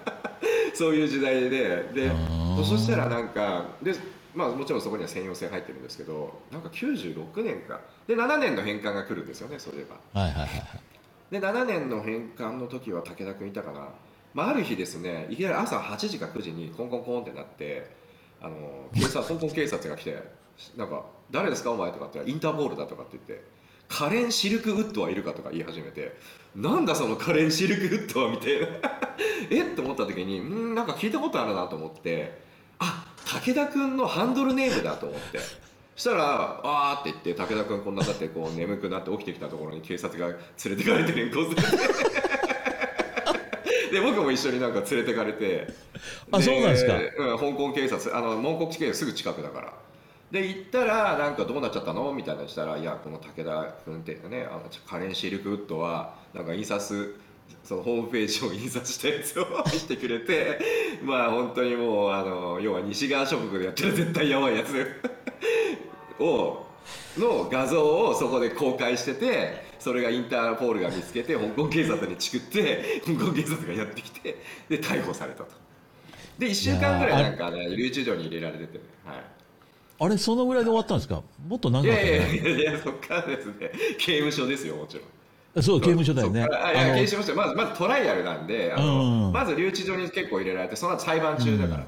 [0.76, 2.12] そういう時代でで
[2.58, 3.94] そしたらなんかで、
[4.36, 7.80] まあ、もちろんそこには専用性入ってるんですけどなんか96年か。
[8.06, 10.22] で7年の返還が来るんですよねそういえば。
[10.22, 10.50] はいはいはい、
[11.32, 13.90] で7年の返還の時は武田君いたかな、
[14.34, 17.90] まあ、ある日ですねいきなり朝8時か9時にコンコンコンってなって
[18.42, 20.24] あの警察香港警察が来て
[20.78, 23.56] 「なんか誰ですかお前」とかって「インターポールだ」とかって言って。
[23.88, 26.16] カレン・シルクウッドはいるかとか言い始めて
[26.56, 28.68] なんだそのカレン・シルクウッドはみたいな
[29.50, 32.40] えっと思った時にんなんか聞いたことあるなと思って
[32.80, 35.40] あ武田君のハンドルネームだと思って
[35.96, 40.38] したら「あー」って言って武田君こんなだってこう眠くなって起きてきたところに警察が連
[40.78, 41.86] れてかれて連行されて
[43.92, 45.68] で僕も一緒になんか連れてかれて
[46.32, 49.74] あそうなんですか、うん、香港警察あの門国地警すぐ近くだから。
[50.32, 52.12] で行ったらなんかどうなっちゃったの？
[52.12, 57.16] みたいなしたらいやこの武田君ってねあのカレン・シルクウッドはなんか印刷
[57.64, 60.60] そのホームページを印刷したやつを 見せてくれて
[61.04, 64.74] まあ本当にもうあの要は西側諸国でやってる絶対やばいやつ
[66.20, 66.66] を
[67.18, 74.38] の画像をそこで公開しててそれがインターポールが見つけて香港警察にチクって香港警察がやってきて
[74.70, 75.50] で逮捕されたと
[76.38, 79.16] で1週間ぐらいなんかね留置場に入れられててねはい
[79.98, 81.24] あれ、そのぐらいで終わったんですか？
[81.48, 85.04] もっと長かったいやいやいや、そっからですね、刑務所ですよ、もちろ
[85.62, 85.64] ん。
[85.64, 86.42] そう、刑務所だよね。
[86.42, 91.88] いや、刑務所、まず、まずトライアルなんで、あの、うん、まず留置場に結構入れられて、その後裁判中だからね。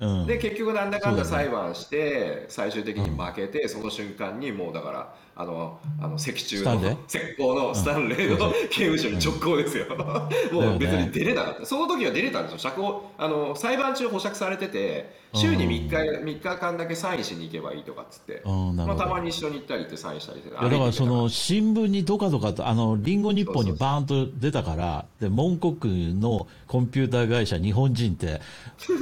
[0.00, 6.74] うん、で、結局なんだかんだ裁判して、最終的に負けて、その瞬間にもうだから、あのあの石中の
[7.08, 9.86] 石膏のスタンレーの 刑務所に直行ですよ、
[10.52, 12.58] もう別に出れなかった、その時は出れたんですよ。
[12.58, 28.40] 釈放あの裁判中保釈されてて週に3日 ,3 日間だけサインしに行けばいいとかっつって、まあ、たまに一緒に行ったりってサインしたりしてだからその新聞にどかどかとあのリンゴ日報にバーンと出たからでモンコクのコンピューター会社日本人って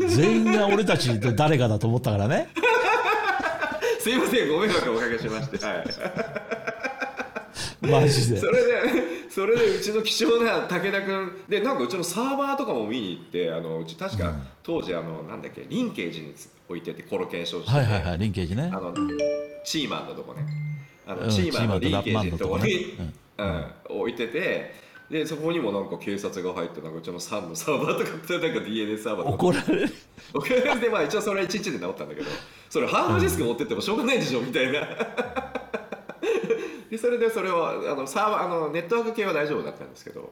[0.09, 2.49] 全員が俺たち誰かだと思ったからね
[4.01, 5.65] すいませんご迷惑をおかけしまして。
[5.65, 5.85] はい。
[7.91, 8.41] マジで。
[8.41, 11.33] それでそれでうちの貴重な武田君。
[11.49, 16.35] でなんかうちのサーバーとかも見に行ってあのうち確か当時あのなんだっけリンケージに
[16.69, 18.71] 置いててコロケン証はいはいはいリンケージね。
[18.73, 18.95] あの
[19.65, 20.47] チーマンのとこね。
[21.07, 22.71] あの、うん、チーマンのリンケージのとこに、ね
[23.39, 24.75] うん、うん、置いてて
[25.11, 28.11] でそこにもなんか警察が入ってなんかうちのサンのサーバーとか
[28.47, 29.47] なんか DNA サーバーとか。
[29.47, 29.89] 怒られる。
[30.35, 32.27] 怒られてまあ一応それは1日で治ったんだけど。
[32.69, 34.81] それハードディスク持ってってもしょうがないでしょみたいな。
[36.91, 40.31] でそれでそれをあのサーバーあのネットワーク系は大丈夫だったんですけど。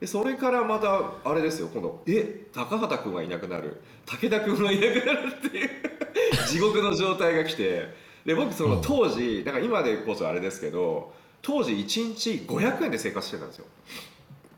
[0.00, 2.02] でそれからまたあれですよ今度。
[2.06, 3.82] え高畑君はいなくなる。
[4.06, 5.70] 武田君はいなくなるっていう。
[6.48, 8.02] 地獄の状態が来て。
[8.24, 11.12] で僕その当時だから今でこそあれですけど
[11.44, 13.66] 当時1日500円で生活してたんですよ。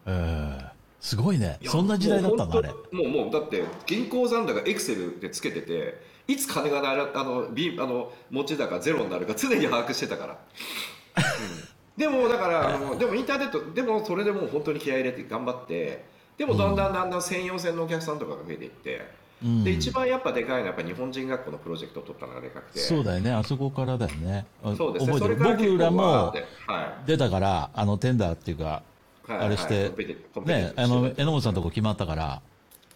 [0.07, 0.71] えー、
[1.01, 1.59] すごいね。
[1.65, 2.69] そんな時代だったんだあれ。
[2.93, 10.39] もうもうだって銀行残高エクセルでつけてていつ金がならあのビあの持ち高ゼロになるか常に把握してたから、
[11.17, 16.05] うん、でもだからあのでもインターネットでもそれでもう本当に気合い入れて頑張って
[16.39, 19.01] でもだんだんだんだん専用線のお客さんとかが増えていって、
[19.45, 19.65] うん。
[19.65, 22.79] で一番やっぱでかいのはやっぱ日本人学校のプロジェクトを取ったのがでかくて。
[22.79, 23.33] そうだよね。
[23.33, 24.47] あそこからだよね。
[24.63, 25.13] あそうですね。
[25.13, 26.35] 僕らも
[27.07, 28.83] 出たからあのテンダーっていうか
[29.29, 30.73] いはいあれしてはいね。
[30.77, 32.41] あの榎本さんのとこ決まったから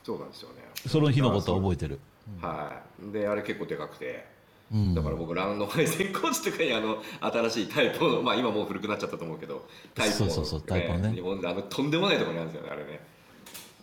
[0.03, 0.57] そうなんですよね。
[0.86, 2.01] その日のことは覚えてる。
[2.41, 2.80] は
[3.11, 3.12] い。
[3.12, 4.24] であれ結構でかくて。
[4.72, 4.95] うん。
[4.95, 11.12] だから僕ラウンド配線コーチとかにあの新しいタイプのまあ今もう古くなっちゃったと思うけどタイプそうそうそうタイプのね。
[11.12, 13.01] 日本であのとんでもないところにあるんですよねあれね。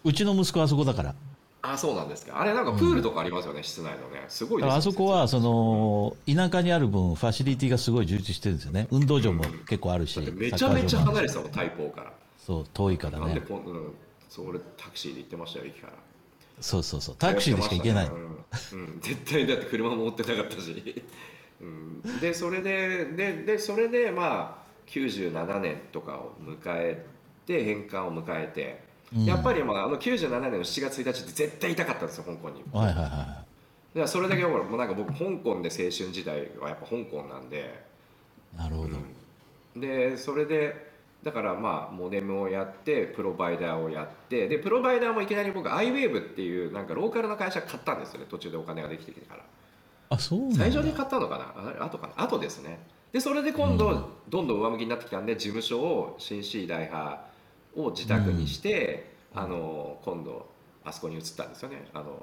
[0.04, 1.14] うちの息子はあそこだから
[1.62, 2.40] あそうなんですか。
[2.40, 4.26] あれなんかプールとかありますよね、室内のね。
[4.28, 8.88] すごいですよだからあそこはその田舎にある分ファシリティがすごい充実してるんですよね。
[8.92, 13.26] 運動場も結構あるしだってめちゃめちゃ離れてたもんタイプからそう遠いからね。
[13.26, 13.94] なんでこん、うん、
[14.30, 15.94] そう俺タクシーで行ってましたよ駅から。
[16.60, 17.16] そうそうそう。
[17.18, 18.06] タクシーでしか行けない。
[18.06, 18.12] ね。
[18.74, 18.80] うん。
[18.80, 19.00] うん。
[19.02, 21.04] 絶対だって車も持ってなかったし、
[21.62, 27.06] うん、でそれでででそれでまあ97年とかを迎え
[27.46, 29.26] て返還を迎えて、うん。
[29.26, 32.64] やっぱり、まあ、あの97年の7月1日って絶対痛かったんですよ香港に。
[32.72, 33.46] はいはいはだか
[33.94, 37.88] らそれだけほらもうなんか僕香港で青春時代はやっぱ香港なんで。
[38.54, 38.98] いなるほど、
[39.76, 40.88] でそれで
[41.24, 49.44] だからまあモデムをやってプロバイダーをやってでプロバイダーもいきなり僕 iWave っていうなんかローカルな会社買ったんですよね途中でお金ができてきてから。
[50.10, 51.70] あそう最初に買ったのかな？
[51.70, 52.24] あれ後かな？
[52.24, 52.80] 後ですね。
[53.12, 54.04] でそれで今度、うん。
[54.30, 57.22] どんどん上向きになってきたんで事務所を新 C 大派
[57.78, 60.50] を自宅にして、あの今度
[60.84, 61.88] あそこに移ったんですよね。
[61.94, 62.22] あの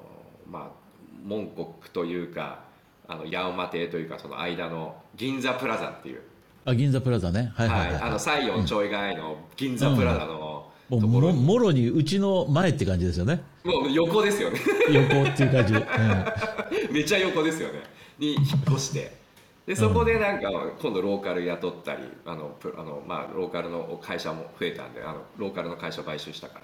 [0.49, 0.85] まあ
[1.23, 2.65] 門国というか
[3.07, 6.21] あの八馬亭というかその間の銀座プラザっていう。
[6.65, 7.51] あ銀座プラザね。
[7.55, 13.41] はいははいい、はい、あの西洋ちょい外の銀座プラザのもうところに、ももろにうちの前って感じですよね。
[13.63, 14.59] もう横ですよね。
[14.91, 15.73] 横っていう感じ、
[16.89, 16.93] うん。
[16.93, 17.81] めちゃ横ですよね。
[18.19, 18.45] に引っ
[18.75, 19.24] 越して
[19.65, 26.61] でそこでなんか今度ローカル雇ったりあのプあの、まあ、ローカルの会社も増えたんであのローカルの会社を買収したから。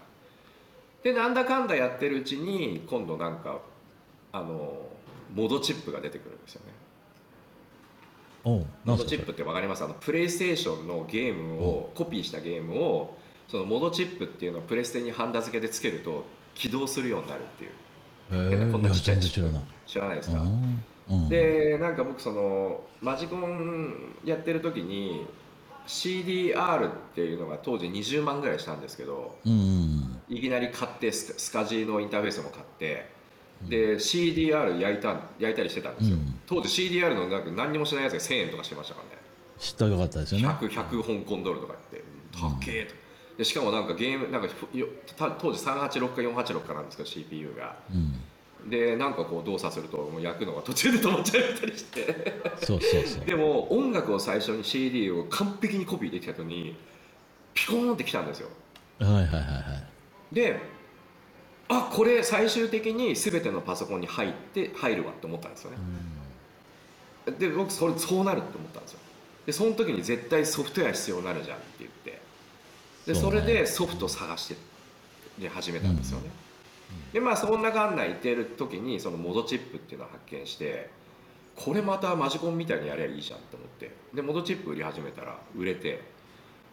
[1.04, 3.60] でなんだかんだやってるうちに今度なんか
[4.32, 4.86] あの
[5.34, 6.62] モドチップが出てくるんですよ
[8.46, 8.68] ね。
[8.86, 9.84] モドチップって分かります？
[9.84, 16.24] あのプレイステーションのゲームをコピーしたゲームをそのモドチップっていうのをプレステにハンダ付けでつけると
[16.54, 17.68] 起動するようになるってい
[18.70, 18.72] う。
[18.72, 19.48] こんなちっちゃい知ら
[20.08, 20.16] ない。
[20.18, 20.84] ですか、うんうん
[21.30, 25.26] でなんか僕そのマジコンやってる時に
[25.88, 30.22] CDR っていうのが当時20万ぐらいしたんですけどうんうん。
[30.30, 33.10] いきなり買ってスカスカジーのインターフェースも買って
[33.68, 36.40] で CDR 焼いた焼いたりしてたんですよ、うん。
[36.48, 39.22] 当時 CDR のなんか何にもしないやつが1000円とかしてましたからね。
[39.60, 40.48] 知ったらよかったですよね。
[40.48, 42.96] 100, 100香港ドルとか言って高えと。
[43.38, 44.48] でしかもなんかゲームなんか
[45.40, 47.76] 当時386か486かなんですけど CPU が。
[47.94, 48.14] うん
[48.70, 52.42] でなんかこう動作するともう焼くのが途中で止まっちゃったりして。
[52.64, 53.26] そうそうそう。
[53.26, 56.76] でも音楽を最初に CD を完璧にコピーできた後に
[57.54, 58.50] ピコーンってきたんですよ。
[59.00, 59.40] はいはいはいは
[60.32, 60.36] い。
[60.36, 60.60] で
[61.70, 65.78] あこれ最終的に全てのパソコンに入って入るわって思ったんですよね。
[67.40, 69.00] で僕それそうなるって思ったんですよ。
[69.46, 72.22] でその時に絶対ソフトウェア必要になるじゃんって言って。
[73.08, 74.56] でそれでソフト探して
[75.40, 76.30] で始めたんですよね、
[77.14, 80.90] でまあそんなかんないってる時にそのモドチップっていうのを発見して
[81.56, 83.92] これまたマジコンみたいにやりゃいいじゃんと思って。
[84.14, 86.02] でモドチップ売り始めたら売れて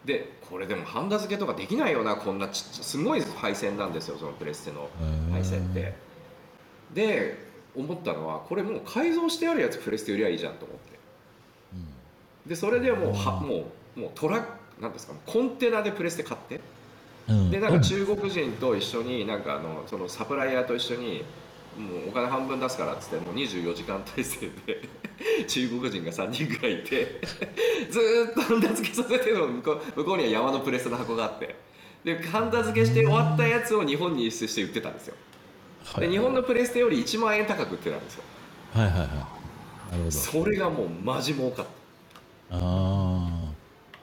[0.05, 4.89] でこれでもハンダ付けとかできないよなこんなちっちゃすごい配線なんですよそのプレステの
[5.31, 5.93] 配線って。
[6.93, 10.99] で思ったのはこれもう改造してあるやつプレステ売りゃいいじゃんと思って。
[12.47, 13.65] でそれでもうはも
[13.97, 16.55] うもうトラックなんですかコンテナでプレステ買って。
[16.55, 16.61] うん
[17.51, 21.23] でなんか中国人と一緒になんかあのそのサプライヤーと一緒に
[21.77, 24.81] もうお金半分出すからっつってもう24時間体制で
[25.47, 27.21] 中国人が3人ぐらいいて
[27.89, 31.55] ずーっとハンダ付けさせてるの向こう向こうには山のプレステの箱があって
[32.03, 35.15] でハンダ付けして終わったやつを日本に輸出して売ってたんですよ。
[35.85, 36.07] はい。
[36.07, 38.23] で日本のプレステより1万円高く売ってたんですよ。
[38.73, 39.07] はいはいはい。
[39.07, 39.17] なる
[39.97, 40.11] ほど。
[40.11, 41.65] それがもうマジ儲かっ
[42.49, 42.55] た。
[42.55, 43.29] ああ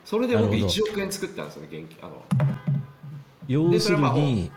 [0.04, 0.72] それで僕なるほど。
[0.72, 2.22] 1億円作ったんですよね現金あの
[3.48, 4.50] 要するに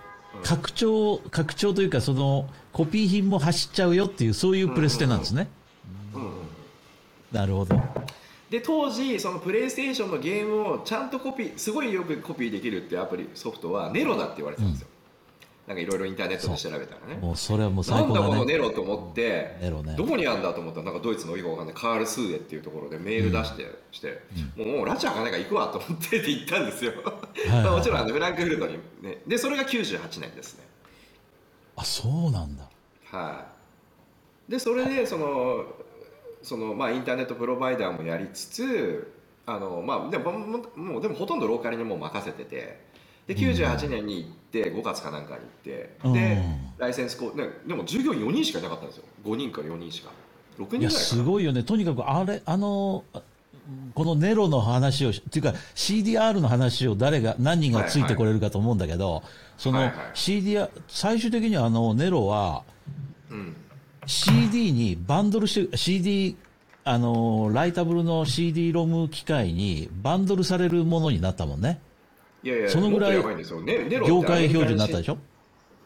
[0.43, 5.49] 拡張拡張というかそのコピー品も走っちゃうよっていうそういうプレステなんですね、
[6.13, 6.21] うん。
[6.21, 6.31] うん。
[7.31, 7.81] なるほど。
[8.49, 14.87] で当時そのプレイステーションのゲームをちゃんとコピーすごいよくコピーできるっていうアプリソフトはネロだって言われてたんですよ、
[15.69, 17.21] なんかいろいろインターネットで調べたらね。
[17.21, 19.93] もうそれはもうなんだ最高だねこのネロと思って、ネロね。
[19.95, 21.75] どこにあるんだと思ったらなんかドイツのいいかわかんない。
[21.75, 24.23] カールスーエっていうところでメール出して、して
[24.57, 26.95] もうもう拉致開かないから行くわと思ってって言ったんですよ、い
[27.49, 29.21] はいまあもちろんあのフランクフルトにね。
[29.27, 30.63] でそれが98年ですね。
[31.75, 32.67] あそうなんだ。
[33.11, 33.45] は
[34.47, 35.65] い、でそれでその
[36.41, 39.13] その、まあ、インターネットプロバイダーもやりつつ
[39.45, 42.88] あの、まあ、でももうもうでもほとんどローカルにもう任せてて
[43.29, 46.13] で98年に行って5月かなんかに行ってうん。
[46.13, 46.43] で
[46.79, 49.03] ライセンスコーねでも従業員4人しかいなかったんですよ。
[49.23, 50.09] 5人から4人しか。
[50.57, 51.61] 6人ぐらいいやすごいよね。
[51.61, 53.21] とにかくあれあのあ
[53.93, 59.21] このネロの話をっていうか CDR の話を誰が何人がついてこれるかと思うんだけど、
[59.59, 59.95] そのはいはい。
[60.15, 62.63] CDR 最終的にはあのネロは
[63.29, 63.55] うん。
[64.07, 66.35] CD にバンドルして CD
[66.83, 71.79] あのライタブルの CD ロム機械にバンドルされるものになったもんね
[72.43, 73.23] いやいやそのぐらい業
[74.23, 75.17] 界標準になったでしょ？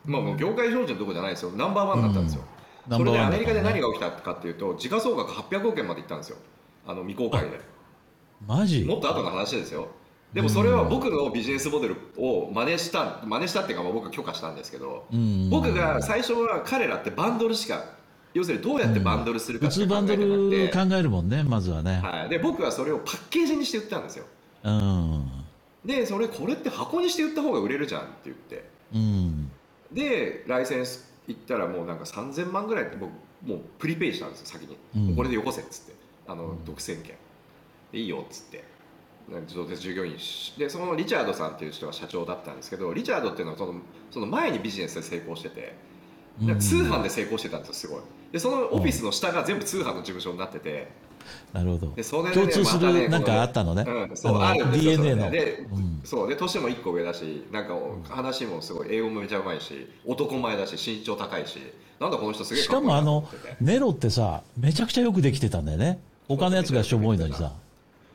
[0.06, 1.52] まあもう業界標準どころじゃないですよ。
[1.52, 2.44] ナンバーワンになったんですよ、
[2.90, 2.98] うん。
[2.98, 6.38] それでアメリカで何が起きたかっていうと時価総額800億円までいったんですよ。
[6.86, 7.60] あの未公開で。
[8.46, 8.84] マジ？
[8.84, 9.88] もっと後の話ですよ。
[10.34, 15.50] でもそれは僕のビジネスモデルを真似した真似したっていうかまあ僕は許可したんですけど、うん。
[15.50, 17.86] 僕が最初は彼らってバンドルしか
[18.34, 24.26] 要するにどうやってバンドルするか普しか考え通バンドルてなくて、考えるもんねまずはね、はい、で僕はそれをパッケージにして売ったんですよ。
[24.64, 25.32] うん
[25.86, 28.66] でそれこれって箱にして売った方が売れるじゃんって言って。
[28.94, 29.52] うん。
[29.92, 33.12] でライセンス行ったらもうなんか3000万ぐらいって僕
[33.46, 35.16] もうプリペイしたんですよ先に、うん。
[35.16, 35.94] これでよこせっつって。
[36.28, 37.16] あの独占権。
[37.92, 38.64] でいいよっつって。
[39.30, 43.76] 自動で従業員しでそのリチャードさんっていう人が社長だったんですけどリチャードっていうのはその
[44.12, 45.76] その前にビジネスで成功してて。
[46.42, 48.02] で通販で成功してたんですよすごい。
[48.32, 50.88] でそのオフィスの下が全部通販の事務所になってて
[51.54, 51.94] なるほど。
[51.96, 56.02] でそれでね共通するなんかあったのね、うん、そうある DNA の、ねでうん。
[56.04, 56.30] そう。
[56.30, 57.76] で年も1個上だしなんか
[58.10, 61.60] 話もすごい英語もめちゃうまいし男前だし身長高いし
[62.00, 63.28] なんだこの人すげえしかもあの
[63.62, 66.00] ネロってさめちゃくちゃよくできてたんだよね。
[66.28, 67.54] 他のやつがしょぼいのにさ。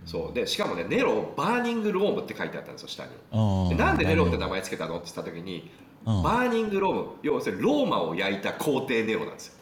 [0.06, 0.34] そう。
[0.34, 3.76] でしかもねネロバーニングロームって書いてあったんですよ下に。
[3.76, 5.70] なんでネロって名前つけたのって言った時に
[6.06, 6.22] うん。
[6.22, 9.57] Burning Rome 要するにローマを焼いた皇帝ネロなんですよ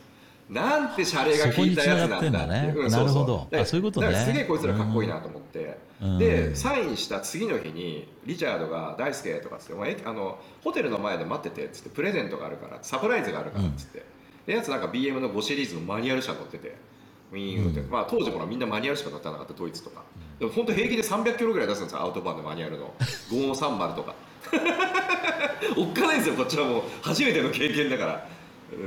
[0.49, 2.88] なんて洒落が効いたやつなんだっていう。
[2.88, 3.49] なるほど。
[3.64, 4.07] そういうことね。
[4.07, 6.18] だからすげえこいつらかっこいいなと思って、うん。
[6.18, 14.05] でサインした次の日にリチャードが「大輔」とかっつってお前あの「ホテルの前で待ってて」っつって「プレゼントがあるからサプライズがあるから」っつって、
[14.47, 16.76] でやつなんか BM の5シリーズのマニュアル車乗ってて
[17.32, 20.03] ウィーンって、まあ当時ほらみんなマニュアルしか乗ってなかったドイツとか。
[20.38, 22.94] でも本当平気で300キロぐらい出すんですよアウトバーンのマニュアルの。
[23.30, 24.14] 530とか。
[25.76, 26.82] おっかないんですよこっちはもう。
[27.03, 28.28] 初めての経験だから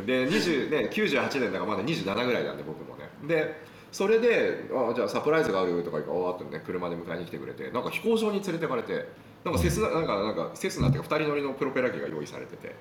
[0.06, 3.10] で20、ね、98年だからまだ27ぐらいなんで僕もね。
[3.28, 9.08] でそれであじゃあサプライズがあるとか言うかっとね車で迎えに来てくれてなんか飛行場に連れてかれて
[9.44, 12.76] なんかセスナなんかなんかセスナっていうか2人乗りのプロペラ機が用意されてて。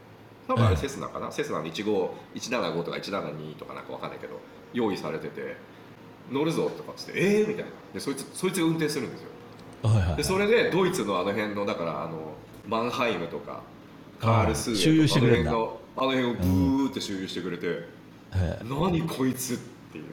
[0.49, 4.41] 多分あれセスナかな、セスナの15 175とか172とかなんかわかんないけど
[4.73, 5.57] 用意されてて
[6.33, 7.71] 乗るぞとかっつってええー、みたいな。
[7.93, 9.29] でそいつそいつが運転するんですよ。
[9.83, 12.33] はいはいでそれでドイツのあの辺のだからあの
[12.67, 13.63] マンハイムとか
[14.19, 15.51] カールスーエ周遊してくれるんだ。
[15.51, 17.83] あの辺のあの辺をブーって周遊してくれて、
[18.33, 19.57] え何こいつっ
[19.91, 20.05] ていう。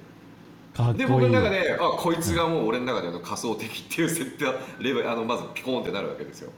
[0.73, 0.97] えかっこいい。
[0.97, 4.45] で僕の中であこいつがもう俺の中での仮想的っていう設定
[4.79, 6.51] レベル あのまずピコーンってなるわけですよ。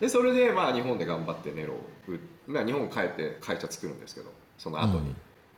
[0.00, 1.76] でそれでまあ日本で頑張ってネロを
[2.08, 5.14] 売まあ日本帰って会社作るんですけどその後に、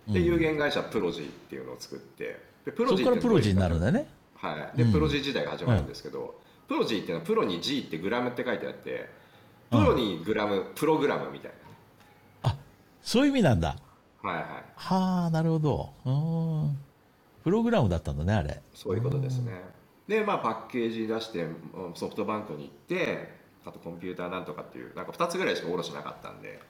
[0.09, 0.15] うん。
[0.15, 4.07] で有限会社プロジーっていうのを作ってでプジーそこからプロジーになるんだよね。
[4.37, 4.93] はい、でうん。
[4.93, 6.39] プロジー時代が始まるんですけど、
[6.69, 9.09] プロジーっていうのはプロに G ってグラムって書いてあって
[9.71, 11.53] プロにグラム、プログラムみたい
[13.03, 13.77] そういう意味なんだ。
[14.23, 14.47] なはいはい。
[14.75, 15.93] はあなるほど。
[16.05, 16.79] うん。
[17.45, 18.61] プログラムだったんだねあれ。
[18.75, 19.53] そういうことですね。
[20.07, 21.49] でまあパッケージ出してう
[21.91, 23.29] んソフトバンクに行って
[23.65, 26.61] あとコンピューターなんとかっていうなんか2つぐらいしか卸しなかったんで。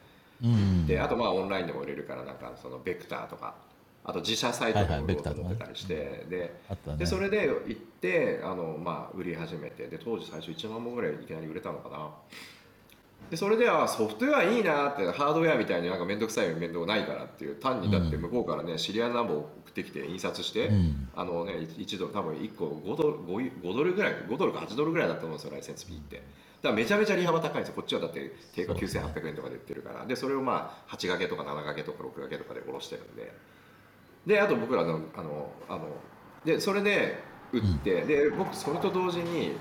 [0.43, 3.57] うんであとまあオンラインでも売れるからなんかそのベクターとか
[4.05, 6.55] あと自社サイトでも売ろうと思ってたりして、で
[6.97, 12.09] でそれで行ってあの、まあ、売り始めてで当時最初1万本ぐらいいきなり売れたのかな
[13.31, 21.09] でそれではソフトウェアいいなってハードウェアみたいになんか面倒くさい面倒ないからっていう単にだって向こうからねシリアルナンバーを送ってきて印刷して、うん。
[21.15, 26.17] あのね1ドル多分1個5ドル 5, 5ドルぐらい5ドルか8ドルぐらいだと思うんですよライセンスフィーって。
[26.17, 27.75] だからめちゃめちゃ利幅高いんですよ。
[27.75, 30.07] こっちはだって定価9800円とかで売ってるから。
[30.07, 33.33] でそれをまあ8掛けとか7掛けとか6掛けとかで卸してるんで。
[34.27, 35.89] であと僕らのあのあの
[36.45, 37.19] でそれで
[37.53, 39.53] 売って、で僕それと同時に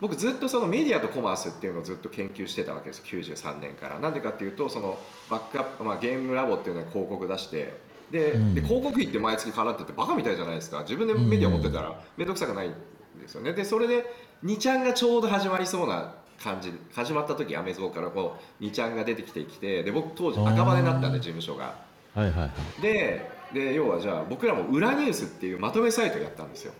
[0.00, 3.98] 僕ずっとそのメディアとコマースっていうのをずっと研究してたわけです93年から。
[3.98, 4.98] なんでかっていうとその
[5.28, 7.74] バックアップ、まあ、ゲームラボっていうのは広告出して。
[8.10, 8.54] で,、うん。
[8.54, 10.80] で広告費って毎月払っててバカみたいじゃないですか。
[10.80, 12.72] 自分でメディア持ってたら面倒くさくないん
[13.20, 13.52] ですよね。
[13.52, 14.04] でそれで
[14.44, 21.74] 2ちゃんがちょうど始まりそうな感じ始まった時アメゾーからこう2ちゃんが出てきてきてで僕当時赤羽だったんで事務所が。
[22.14, 26.72] はいはいはい、でで要はじゃあ僕らも裏ニュースっていうまとめサイトやったんですよ。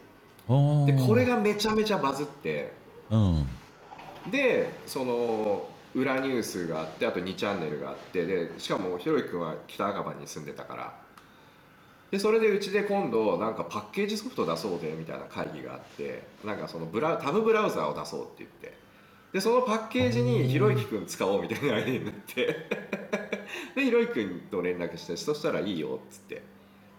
[0.87, 2.80] でこれがめちゃめちゃバズって、うん、
[4.31, 10.95] でその裏ニュースがあってあと2チャンネルがあってでしかもひろゆき君は北赤羽に住んでたから。
[12.11, 18.79] でそれでうちで今度なんかパッケージソフト出そうでみたいな会議があってなんかそのブラタブブラウザーを出そうって言って。
[19.33, 22.69] でそのパッケージにひろゆき君使おうみたいな アイデアになって。
[23.77, 26.43] でひろゆき君と連絡してそしたらいいよっつって。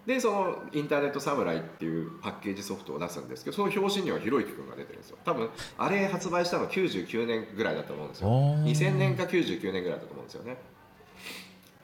[0.06, 5.18] でそのインターネット侍っていうパッケージソフトを出すんですけどその表紙にはひろゆき君が出てるんですよ。
[5.24, 8.30] 多分あれ発売したの99年ぐらいだと思うんですよ。
[8.30, 10.58] 2000年か99年ぐらいだと思うんですよね。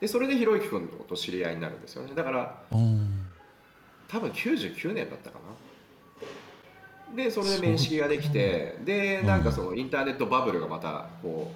[0.00, 2.12] でそれでひろゆき君と知り合いになるんですよね。
[2.14, 2.62] だから
[4.08, 7.14] 多分99年だったかな。
[7.16, 11.52] でそれで面識ができてでなんかそのインターネットバブルがまたこ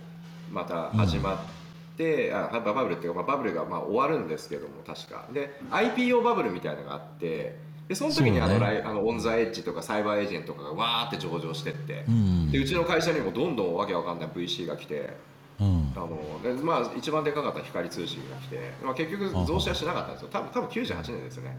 [0.51, 1.62] うまた始まって、
[1.97, 5.27] であバブルっていうか、まあ、バブルがまあ終わるんですけども確か。
[5.33, 15.17] で IPO バブルみたいなのがあってでその時にあの、ね、あのオン・ザ・エッジとかサイバーエージェントとかがわーって上場してって、うん、でうちの会社にもどんどんわけわかんない VC が来て、
[15.61, 20.29] うん、あのでまあ、一番でかかった光通信が来て、まあ、結局増資はしなかったんですよ。
[20.33, 21.59] 多分多分98年ですよね。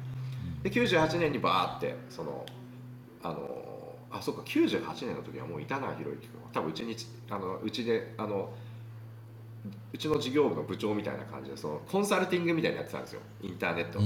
[0.64, 2.46] で98年にバーってその
[3.22, 6.96] あのあそっか98年の時はもういたなひろゆき君は多分うちに
[7.30, 8.54] あのうちであの
[9.94, 13.22] うちの事業部の部長みたいな感じでそのコンサルティングみたいなやってたんですよ。
[13.42, 14.00] インターネット。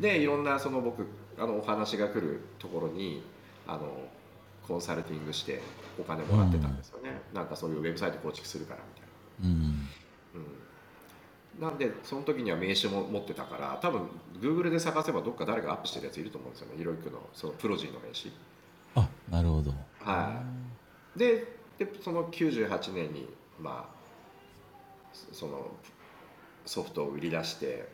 [0.00, 1.06] でいろんなその僕
[1.38, 3.22] あのお話が来るところに
[3.66, 3.88] あの
[4.66, 5.60] コンサルティングして
[5.98, 9.88] お金もらってたんですよね、なんかそういうウェブサイト構築するからみたいな、うん、
[11.58, 14.08] うん、なんでその時には名刺も持ってたから多分
[14.40, 16.74] Google で探せばどっか誰がアップしてるやついると思うんですよね。
[16.78, 18.30] ひろゆきのそのプロジーの名刺。
[18.94, 19.72] あなるほど。
[20.00, 20.42] は
[21.16, 21.18] い。
[21.18, 23.28] ででその98年に
[23.60, 24.01] まあ
[25.32, 25.70] その
[26.66, 27.86] ソフトを売り出して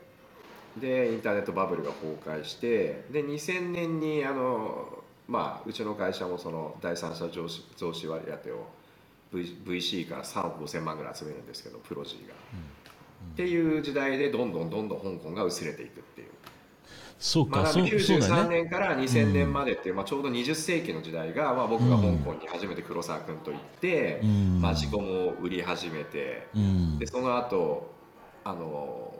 [0.76, 8.68] でインターネットバブルが崩壊してで2000年にあの、まあ、うちの会社もその第三者増資増資割当を
[9.32, 13.28] v VC から3億5000万ぐらい集めるんですけどプロジーが、うん。
[13.28, 16.02] うん、っていう時代でどんどんどんどん香港が薄れていく
[17.18, 27.92] そうか、まあ、93年から2000年までっていう、まあ、ちょうど20世紀の時代が、まあ、僕が香港に初めて黒沢君と行って、うん、マジコンを売り始めて、うん、でその後
[28.44, 29.12] あの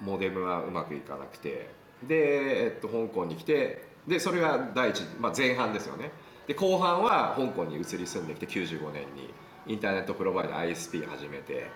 [0.00, 1.70] モデムはうまくいかなくて
[2.06, 6.12] で、えっと、香港に来てでそれが第一、まあ、前半ですよね。
[6.46, 9.28] で後半は香港に移り住んできて95年に
[9.66, 11.70] インターネットプロバイダー ISP 始めて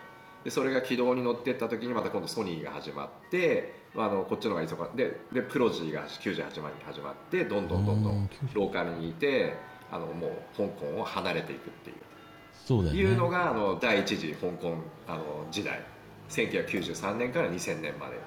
[0.45, 9.55] でそれが軌道に乗っていった時にまた今度ソニーが始まってあのこっちの方が忙しいででプロジーが98万に始まってどんどんどんどんローカルにいて
[9.91, 11.97] あのもう香港を離れていくっていう。
[12.67, 14.75] そうだよ、ね、いうのがあの第一次香港
[15.07, 15.81] あの時代。
[16.29, 18.19] 1993年から2000年まで。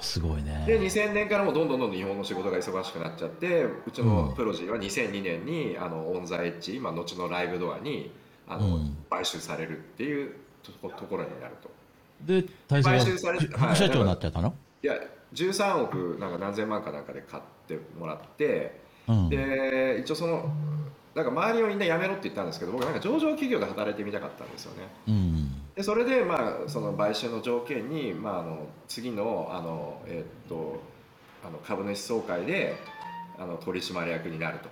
[0.00, 0.64] すごいね。
[0.66, 8.12] で2000年からもどんどんどんどん日本の仕事が忙しくなっちゃってうちのプロジーは2002年にあのオン・ザ・エッジ今後のライブドアに
[8.46, 11.70] あの、うん、買収されるっていうところになると。
[12.20, 14.52] で買収されて副社長になっちゃったの、い
[14.86, 14.94] や
[15.34, 20.50] 13億なんか何千万かなんかで買ってもらって、うん、で一応その
[21.14, 24.88] なんか周りをみんな辞めろって言ったんですけど僕なんか上場企業で働いてみたかったんですよね。
[25.08, 30.80] うん、でそれでまあその買収の条件に、まあ、あの次のあの、えー、っと
[31.44, 32.76] あの株主総会で
[33.38, 34.68] あの取締役になると。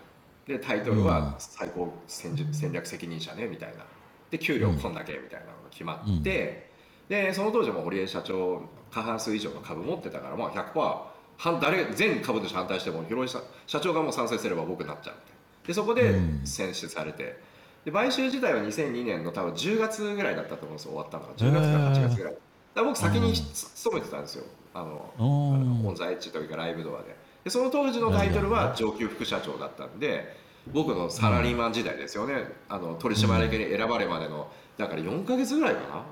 [0.46, 3.84] でタイトルは最高戦戦略責任者ねみたいな。
[4.30, 6.63] で給料こんだけみたいなのが決まって、
[7.08, 17.38] でその当時も堀江社長過半数以上の株持ってたから、まあ100%反誰全株主反対しても広井社長がもう賛成すれば僕になっちゃうでそこで選出されて、
[17.84, 20.92] で買収自体は2002年の多分10月ぐらいだったと思うんですよ。
[20.92, 21.32] 終わったのが。
[21.34, 22.34] 10月か8月ぐらい。
[22.74, 24.44] だ僕先に勤めてたんですよ。
[24.74, 27.16] あのオンザエッジというかライブドアで。
[27.44, 30.34] でその当時のタイトルは上級副社長だったんで
[30.72, 32.46] 僕のサラリーマン時代ですよね。
[32.68, 36.02] あの取締役に選ばれまでのだから4か月ぐらいかな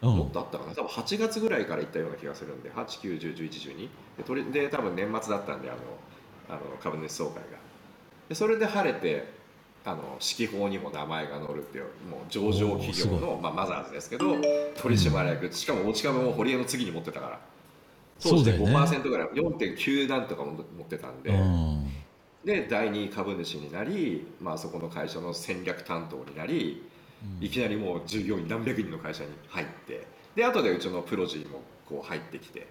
[0.00, 0.74] もっとあったかな。
[0.74, 2.70] 多分8月ぐらいから行ったような気がするんで。
[2.70, 5.78] 89101112で取りで多分年末だったんであの
[6.48, 7.40] あの株主総会が。
[8.28, 9.32] でそれで晴れて
[9.84, 14.36] あの指揮法にも名前が載るっていうもう上場企業の、まあ、マザーズですけど
[14.76, 15.52] 取締役。
[15.52, 17.40] しかも持ち株も堀江の次に持ってたから。
[18.22, 21.90] 当時で5%ぐらい、ね、4.9なんとかも持ってたんで、うん、
[22.44, 26.82] で第2株主になり、まあ、そこの会社の戦略担当になり
[27.40, 32.66] いきなりもう従業員何百人の会社に入ってで後でうちのプロジーもこう入ってきて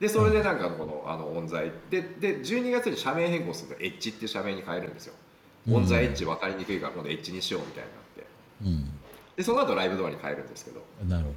[0.00, 5.14] でそれでなんかこのあのオンザイでで12月に社名変更するとエッジって社名に変えるんですよ、
[5.70, 8.26] オンザエッジ分かりにくいから今度エッジにしようみたいになって、
[9.36, 10.84] でその後ライブドアに変えるんですけど。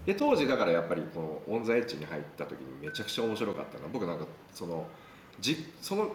[0.05, 4.85] で当時だからやっぱりこのオン・ザ・エッジに入った時にめちゃくちゃ面白かったのは僕なんかその
[5.39, 6.09] じその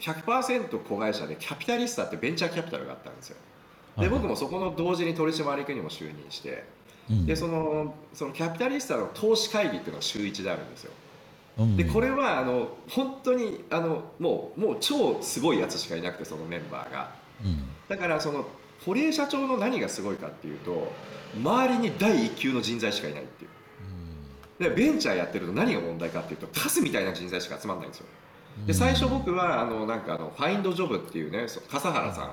[0.00, 3.36] 100%子会社でキャピタリスタってベンチャーキャピタルがあったんですよ
[3.98, 6.64] で僕もそこの同時に取締役にも就任して、
[7.10, 7.26] うん。
[7.26, 10.92] でそのそのキャピタリスタの投資会議っていうのが週1であるんですよ。
[11.58, 11.76] うん。
[11.76, 17.12] でこれはあの本当にあのもうもう超すごいやつしかいなくてそのメンバーが。
[17.44, 17.68] うん。
[17.88, 18.46] だからその
[18.84, 20.92] 堀江社長の何がすごいかっていうと
[21.36, 23.50] 周りに第一級の人材しかいないっていう。
[24.58, 28.06] でベンチャーやってると何が問題かっていうとカスみたいな人材しか集まんないんですよ。
[28.66, 32.32] で最初僕はあのなんかあのファインドジョブっていうね笠原さん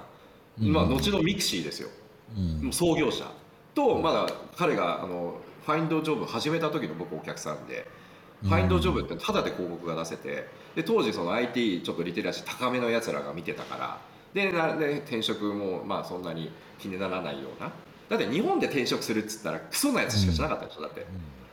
[0.61, 1.89] まあ、後のミクシーですよ。
[2.37, 2.63] うん。
[2.63, 3.25] もう創業者。
[3.73, 5.35] とまだ彼があの
[5.65, 7.87] ファインドジョブ始めた時の僕お客さんで、
[8.43, 14.01] ファインドジョブってタダで広告が出せてで当時その IT ちょっとリテラシー高めのやつらが見てたから
[14.33, 17.71] でなで転職もまあそんなに気にならないような。
[18.09, 21.05] だって日本で転職するっつったらクソなやつしかしなかったでしょだって。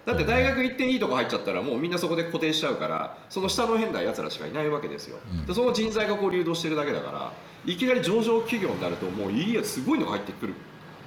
[0.08, 5.44] だって大学行っていいとこ入っちゃったらもうみんなそこで固定しちゃうからその下の変なやつらしかいないわけですよ、うん。
[5.44, 7.32] でその人材がこう流動してるだけだから
[7.66, 10.54] いきなり上場企業になるともういいやつすごいのが入ってくる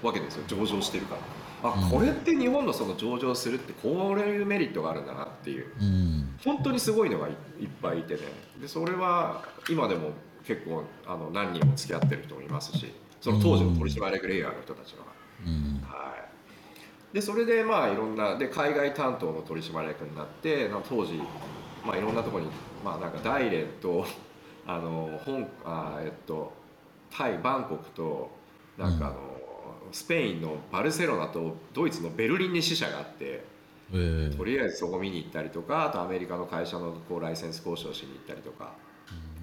[0.04, 0.44] わけですよ。
[0.46, 1.16] 上場してるか
[1.64, 1.72] ら。
[1.72, 1.90] あうん。
[1.90, 5.66] これって日本のその上場するってこういうメリットがあるんだなっていう。
[5.82, 6.38] うん。
[6.46, 8.22] 本当にすごいのがいいっぱいいてね。
[8.60, 10.12] でそれは今でも
[10.46, 15.06] 結構あの何人も付き合ってる人もいますしその当時の取締役レイヤーの人たちは。
[15.46, 15.82] うん。
[15.84, 16.31] はい、
[17.14, 21.22] でそれでまあいろんなで海外担当の取締役になってな当時、
[21.86, 22.52] まあ、いろんなところに、
[22.84, 24.06] まあ、なんか大連と
[24.66, 26.54] あの香あえっと
[27.10, 28.32] タイバンコクと
[28.78, 29.18] なんかあの、
[29.92, 33.44] スペインのバルセロナとドイツのベルリンに支社があって
[33.94, 38.74] えーとりあえずそこ見に行ったりとかあとアメリカの会社のこうライセンス交渉しに行ったりとか。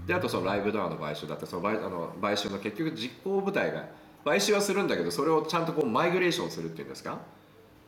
[0.09, 3.85] であとそのライブドアの買収だってその買あの買収の結局実行部隊が
[4.25, 7.19] 買収はするんだけどそれをちゃんとこうマイグレーションするっていうんですか、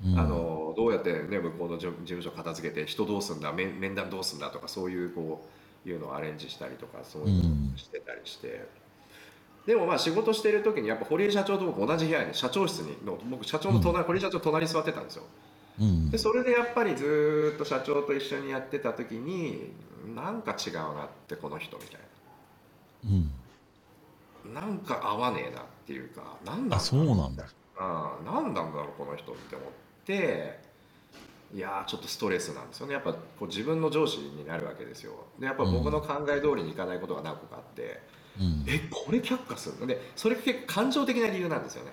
[0.05, 0.19] うん。
[0.19, 5.47] あのどうやって、ね、向こうの事事務所片付けて人どうすんだ面面談どうすんだとかそういうこ
[5.85, 8.69] ういうのをアレンジしたりとかそういうのをしてたりして、
[9.67, 15.25] でもまあ仕事してる時にやっぱ堀江社長と僕同じ部屋に社長室にの僕社長の隣、堀江社長隣に座ってたんですよ。
[15.81, 16.11] うん。
[16.11, 19.73] でそれでやっぱりずーっと社長と一緒にやってた時に
[20.15, 22.01] なんか違うなってこの人みたい
[23.05, 23.09] う
[24.51, 24.55] ん。
[24.55, 27.45] ななんか合わねえなっていうかなんだあそうなんだ。
[27.79, 29.69] うん、何なんだろうこの人って思っ
[30.11, 30.61] て
[31.55, 32.95] いやーちょっとストレスなんですよね。
[32.95, 35.13] やっぱこう自分の上司になるわけですよ。
[35.39, 38.01] でやっぱ僕の考え通りにいかないことが何個かあって、
[38.39, 38.65] うん。
[38.69, 39.87] えこれ却下するの？
[39.87, 41.93] でそれが結構感情的な理由なんですよね、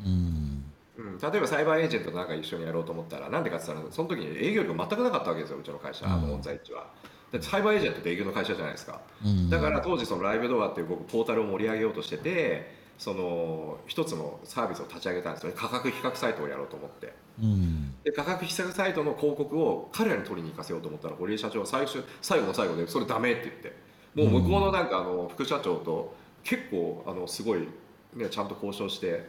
[0.00, 0.64] うん。
[0.98, 6.28] うん、例えばサイバーエージェントとなんか一緒にやろうと思ったらなんでかって言ったらその時に営業力全くなかったわけですようちの会社、あうん。
[6.28, 6.86] のオンザイッチは。
[7.32, 9.00] だってサイバーエージェントって営業の会社じゃないですか。
[9.22, 9.50] うん。
[9.50, 15.56] だから当時そのライブドアっていう僕ポータルを盛り上げようとしててその一つのサービスを立ち上げたんですよね。
[15.58, 17.12] 価格比較サイトをやろうと思って。
[17.42, 17.94] うん。
[18.04, 23.86] で価格比較サイトの広告を彼らに取りに行かせようと思ったら堀江社長は最初最後の最後でそれダメって言って。
[24.16, 27.68] もう向こうのなんかあの副社長と結構あのすごい、
[28.14, 29.26] ね、ちゃんと交渉して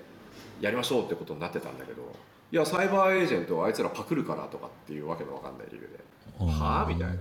[0.61, 2.03] やりましょうってことになってたんだけど
[2.51, 5.99] いやサイバーエージェントはあいつらパクるからとかっていうわけのわかんない理由で。
[6.39, 6.86] はあ。
[6.88, 7.15] みたいな。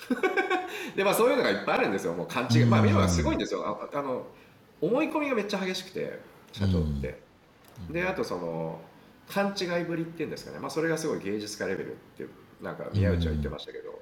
[0.96, 2.14] でまあそういうのがいっぱいあるんですよ。
[2.14, 2.64] もう勘違い。
[2.64, 3.62] まあ今はすごいんですよ。
[3.92, 4.26] ああの
[4.80, 6.20] 思い込みがめっちゃ激しくて
[6.52, 7.20] 社長って、
[7.90, 8.80] であとその
[9.28, 12.26] 勘違いぶりっていうんですかね、まあ、それがすごい芸術家レベルって
[12.60, 14.00] なんか宮内は言ってましたけど、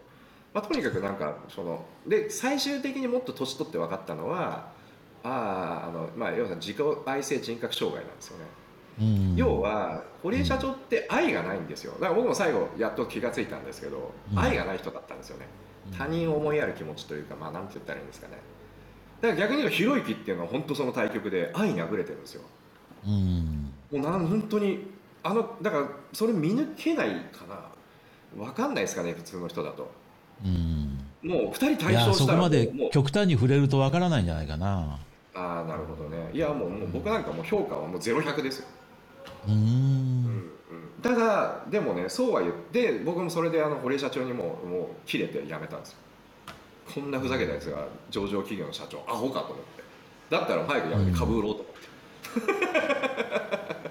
[0.55, 4.73] まあ、とにかくなんかそので最終的にもっと年取って分かったのは
[5.23, 6.77] あああの、まあ、要は自己
[7.07, 8.45] 愛性人格障害なんですよね、
[9.01, 9.37] うん。
[9.37, 11.93] 要は堀江社長って愛がないんですよ。
[11.95, 14.39] だから僕も最後やっと気がついたんですけど、うん。
[14.39, 15.47] 愛がない人だったんですよね。
[15.97, 18.35] 他人を思いやる気持ちというかまあなんて言ったらいいんですかね
[19.21, 22.43] だから逆に言うとひろゆきっていうのは本当その対局で愛にあふれてるんですよ。
[23.07, 23.73] うん。
[23.93, 24.87] もうなん本当に
[25.23, 27.61] あのだからそれ見抜けないかな。
[28.37, 29.91] 分かんないですかね普通の人だと。
[30.45, 30.99] うん。
[31.23, 34.99] もう2人い対や象したらそこまで極端に触れるとわからないんじゃないかな。
[35.35, 36.31] ああなるほどね。
[36.33, 38.67] いやもうもう僕なんかもう評価はもう0100ですよ、
[39.49, 40.51] うんうん、
[41.03, 45.99] ただでもねそうは言って僕もそれであの堀江社長にももう切れて辞めたんですよ
[46.95, 49.79] こんなふざけたやつが上場企業の社長アホかと思って。
[50.31, 51.75] だったら早く辞めて株売ろうと思っ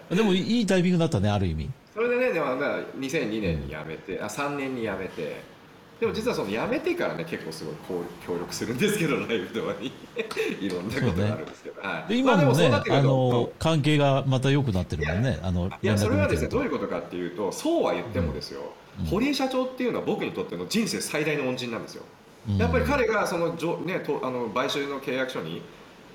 [0.09, 1.69] て、でもいいタイミングだったねある意味。
[1.93, 5.57] それでねでもまあ2002年に辞めて、あ3年に辞めて。
[5.99, 7.75] でも実はその辞めてからね結構すごい
[8.23, 9.91] 協力するんですけどライブドアに。
[10.61, 12.09] いろんなことがあるんですけど、はい。
[12.09, 15.39] で今もね、まああの関係がまた良くなってるもんね。
[15.41, 18.61] あのいやそれはですねどういうことかっていうとそうは言ってもですよ、
[18.99, 19.05] うん。
[19.07, 22.16] 堀江社長っていうのは僕にとっての人生最大の恩人なんですよ、うん
[22.57, 25.61] やっぱり彼がそのじょ、ね、とあの買収の契約書に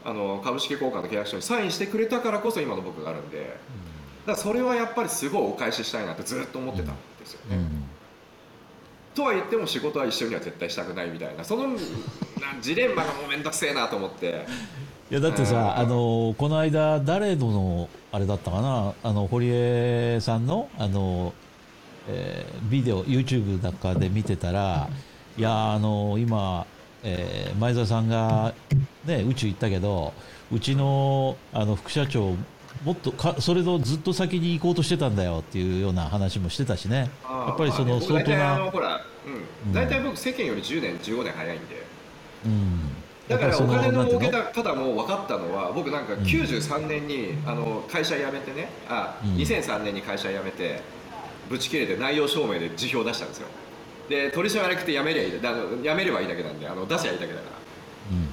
[0.04, 3.56] あの株式交換の契約書にサインしてくれたからこそ今の僕があるんで、
[4.26, 7.84] だそれはやっぱりすごいお返ししたいなってずっと思ってたんですよね、うん。
[9.14, 11.76] とは言っても仕事は一緒には絶対したくないみたいなその な
[12.60, 14.46] ジレンマがもう面倒くせえなと思って。
[15.10, 15.78] いやだってさ、うん。
[15.78, 21.34] あのこの間、誰ののあれだったかな、あの堀江さんのあの、
[22.08, 24.88] えービデオ、YouTube なんかで見てたら、
[25.38, 26.66] いや、あの今、
[27.02, 28.54] えー前澤さんが、
[29.04, 30.12] ね、宇宙行ったけど、
[30.52, 32.34] うちのあの副社長、
[32.84, 39.00] もっとかそれのずっと先に行こうとしてたんだよっていうような話もしてたしね、やっぱりその相当大体あのな、ほら、う
[39.66, 39.70] うん。
[39.70, 41.82] ん、大体僕世間より10年15年早いんで。
[42.44, 42.80] うん、
[43.28, 46.20] だからお金の儲けた方も分かったのは僕なんかうん。
[46.22, 49.36] 93年にあの会社辞めてねあうん。
[49.36, 50.80] 2003年に会社辞めて
[51.48, 53.46] ぶち切れて内容証明で辞表出したんですよ
[54.12, 57.56] で取締役って辞めりゃいいだあの辞めればいいだけなんであの出しゃいいだけだから。
[58.16, 58.28] うん。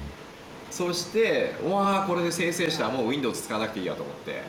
[0.70, 4.42] そしてうわあこれで生成したらもう Windows 使わなくていいやと思って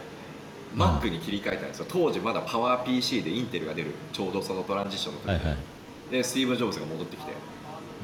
[0.76, 1.86] うん Mac に切り替えたんですよ。
[1.88, 3.92] 当時まだパワー PC でインテルが出る。
[4.12, 7.32] ちょうどそのトランジションの時で,、はいはい、でスティーブ・ジョブズが戻ってきて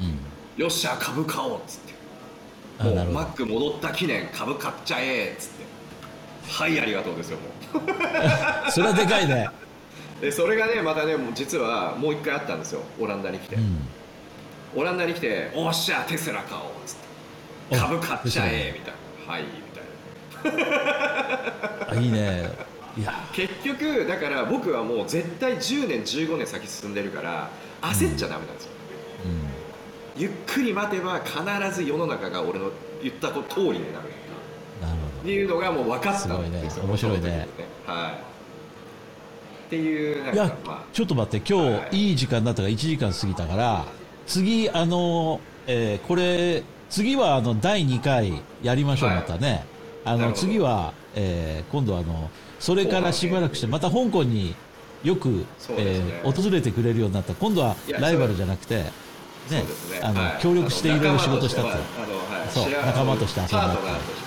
[0.00, 2.84] うん、よっしゃ株買おうっつって。
[2.84, 5.68] もう Mac 戻った記念株買っちゃえっつって。
[6.48, 7.82] はいありがとうですよも
[8.70, 9.50] それはでかいね。
[10.20, 13.78] うでそれがねまたねもう実はもう一回あったんですよオランダに来て、うん。
[14.76, 17.76] オランダに来ておっしゃテスラ買おうっつって。
[17.76, 18.94] お株買っちゃえみたい
[19.26, 19.32] な。
[19.32, 21.90] はいみたいな。
[21.90, 22.68] あいいね。
[22.98, 27.48] いや、結局だから僕はもう絶対10年15年先進んでるから
[27.80, 28.70] 焦っちゃダメなんですよ、
[30.16, 31.40] うん、ゆっくり待てば必
[31.72, 34.08] ず世の中が俺の言った通りになる
[34.82, 36.90] なるっていうのがもう分かったんですよすごいね。
[36.90, 37.18] 面白いね。
[37.18, 37.38] その時に
[37.86, 38.37] はい
[39.68, 40.34] っていうなん。
[40.34, 43.84] いや、かまちょっと待って、今はい日いい時間だったから1時間過ぎたから、
[44.26, 49.66] 次、あの、えーこれ、次はあの第2回やりましょう、はいまたね。
[50.06, 50.40] あのなるほど。
[50.40, 54.54] 次は、えー今度あの、それからしばらくして、また香港に
[55.04, 56.12] よく、そうですね。
[56.24, 57.34] えー訪れてくれるようになった。
[57.34, 58.92] 今度はいやライバルじゃなくて、ね。
[59.48, 60.00] そうですね。
[60.02, 60.38] あの、はい。
[60.40, 61.70] 協力していろいろ仕事したって。
[61.70, 61.80] あの
[62.38, 62.48] はい。
[62.48, 64.22] そう知ら仲間として遊んだパートナーとし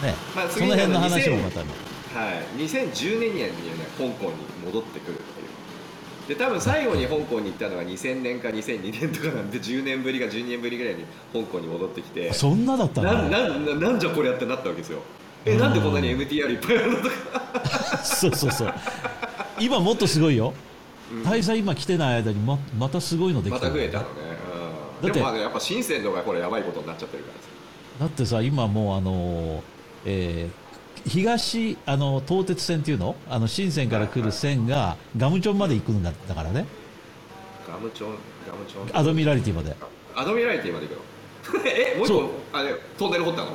[0.00, 1.91] てね、まあ次その辺の話も2000またね。
[2.14, 3.50] はい、2010年にね
[3.96, 5.52] 香港に戻ってくるっていう。
[6.28, 12.32] で多分最後に香港に行ったのが2000年か2002年とかなんで10年ぶりか12年ぶりぐらいに香港に戻ってきて。
[12.32, 13.12] そんなだったんな。
[13.14, 15.00] なんなんなんじゃこれやってなったわけですよ。
[15.44, 18.04] えなんでこんなに MTR いっぱいあるのとか。
[18.04, 18.74] そうそうそう。
[19.58, 20.54] 今もっとすごいよ。
[21.24, 23.68] 大佐今来てない間にままたすごいのできまた。
[23.68, 24.38] んだよねた増えたのね、
[25.02, 27.32] うん、だってでもまあねやっぱ深センのがこれやばいことになっちゃってるか
[28.00, 29.62] らだってさ今もうあの、
[30.06, 30.61] えー
[31.06, 33.16] 東あの東鉄線っていうの？
[33.28, 36.66] あの深センから来る線がガムチョンまで行くんだだからね。
[37.66, 38.10] ガムチョン
[38.48, 38.98] ガムチョン？
[38.98, 39.74] アドミラリティまで。
[40.14, 41.64] アドミラリティまで行くの？
[41.66, 43.50] えもう一個あれトンネル掘ったの？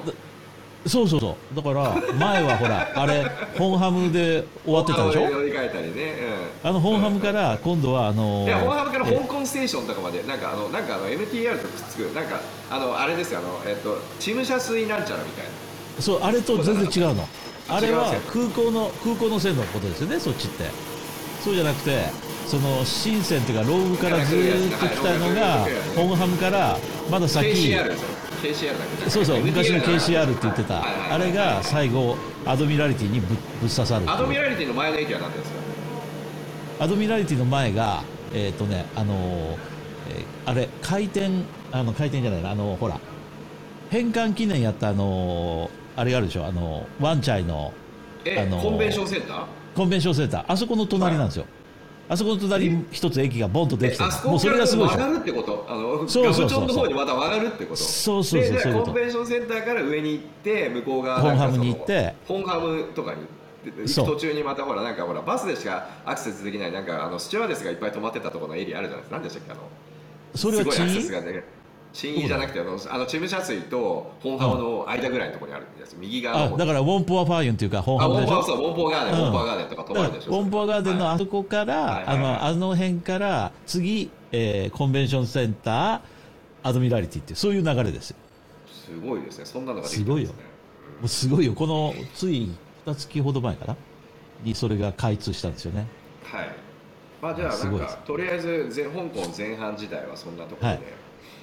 [0.86, 1.56] そうそうそう。
[1.56, 3.26] だから前はほら あれ
[3.57, 5.30] 本ハムで終わってたでしょ？
[5.30, 6.15] 乗り換えたりね、
[6.64, 6.69] うん。
[6.69, 15.52] あの本ハムから今度はあのいや、本ハムからえ香港ステーションとかまで、なんかあの、なんかあの MTR とくっつく、なんか、あの、あれですよ、あの、えっと、チムシャスイなんちゃらみたいな。
[15.99, 17.28] そうあれと全然違うの。
[17.69, 20.19] あれは空港の空港の線のことですよね。
[20.19, 20.65] そっちって。
[21.41, 22.06] そうじゃなくて
[22.48, 26.78] その深センっていうかローグからずーっと来たのがはい本ハムから
[27.10, 27.48] まだ先。
[27.49, 30.84] KCR そうそう昔の KCR って言ってた。
[31.14, 33.38] あれが最後アドミラリティにぶぶっ
[33.69, 35.57] 刺さるアドミラリティの前の駅は何ですか
[36.80, 38.03] アドミラリティの前が
[38.34, 39.57] えっ、とねあの
[40.45, 41.30] あれ回転
[41.72, 42.52] あの回転じゃないな。
[42.52, 42.99] あのほら。
[43.90, 46.45] 返還記念やったあのーあれがあるでしょ？
[46.45, 47.74] あのワンチャイの
[48.24, 49.45] え、あのーコンベンションセンター？
[49.76, 50.45] コンベンションセンター。
[50.48, 51.45] あそこの隣なんですよ、
[52.07, 54.99] あそこの隣に一つ駅がボンとできてるあそこもうそれがすごいでしょ。
[54.99, 55.65] 曲がるってこと？
[55.68, 57.76] あの、そうそうそうの方にまた曲がるってこと？
[57.78, 63.22] そうそうそうでそうコンベンションセンターから上に行って、向こう側本ハムに行って本ハムとかに
[63.88, 69.15] 途中にまたほらなんかほらバスでしかアクセスできないなんかあのスチュワーデスがいっぱい止まってたところのエリアあるじゃないですか。
[69.18, 69.52] 何でしたっけ？
[69.52, 69.61] あの
[70.36, 71.44] それはすごいアクセ地スがね
[71.94, 79.22] 新入じゃなくてあのあのチムシャスイと本ハムの間ぐらいのところにあるんです右側だからウォンポアファーユンっていうか本あウォンポアハムでしょそうウォンポアガーデン、うん。
[79.22, 80.32] ウォンポアガーデンとか止まるでしょ？
[80.32, 86.00] ウォンポアガーデンのはいあそこから、あのあの辺から次、えーコンベンションセンター
[86.64, 88.18] アドミラリティっていうそういう流れですよ。
[88.68, 89.46] すごいですね。
[89.46, 90.36] そんなのができたんですね。
[91.00, 91.54] もうすごいよ。
[91.54, 92.50] このつい
[92.86, 93.76] 2月ほど前かな？
[94.44, 95.88] にそれが開通したんですよね。
[96.24, 96.56] はい。
[97.22, 100.82] まあじゃあなんかとりあえず前香港前半時代はそんなところで、はい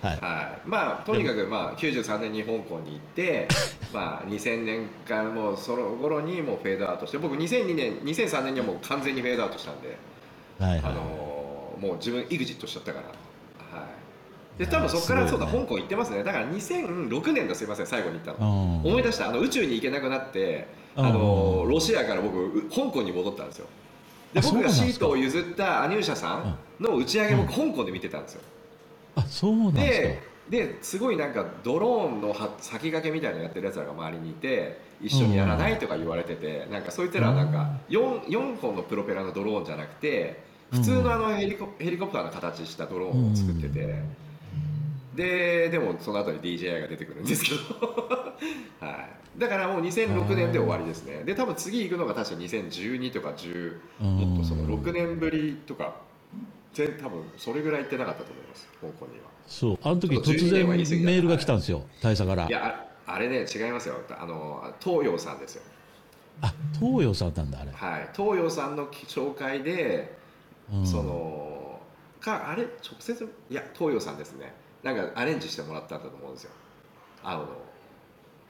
[0.06, 0.18] はい。
[0.20, 3.48] はい、まあとにかくまあ93年に香港に行って
[3.93, 9.97] まあ2000年間もうその頃にもうフェードアウトして僕2002年2003年にはもう完全にフェードアウトしたんで、
[10.59, 11.35] はいはい、あのー
[11.81, 13.06] もう自分 EXIT しちゃったから。
[13.78, 14.59] はい。
[14.59, 16.22] で多分そこからそうだ香港行ってますね。
[16.22, 18.90] だから2006年だすいません最後に行ったの、うん。
[18.90, 23.66] 思い出したあの宇宙に行けなくなってあのロシアから僕香港に戻ったんですよ。
[24.32, 28.40] で僕がシートを譲ったアニューシャさんの打ち上げ僕香港で見てたんですよ、
[29.16, 30.35] あそうなんですか。
[30.49, 44.03] ですごいなんかドローンの先駆けみたいなのやってるやつらが周りにいて一緒にやらないとか言われてて、なんかそういったらなんか 4, 4本のプロペラのドローンじゃなくて普通のあのヘリコヘリコプターの形したドローンを作ってて、
[45.15, 48.09] ででもその後に DJI が出てくるんですけど、
[48.86, 51.23] はい、だからもう2006年で終わりですね。
[51.24, 55.95] で多分次行くのが確か2012とか10もっとその6年ぶりとか
[56.74, 59.30] 全多分それぐらい行ってなかったと思います香港には。
[59.46, 59.78] そう。
[59.82, 62.46] あの時突然メールが来たんですよ大佐から。
[62.46, 63.96] いやあれね違いますよ。
[64.10, 65.62] あの東洋さんですよ。
[66.42, 67.70] あ東洋さんなんだあれ。
[67.72, 68.09] はい。
[68.14, 70.18] 東洋さんの紹介で、
[70.72, 71.80] うん、その
[72.20, 74.52] かあれ直接いや東洋さんですね。
[74.82, 76.51] なんかアレンジしてもらったんだと思うんですよ。
[77.22, 77.46] 会うの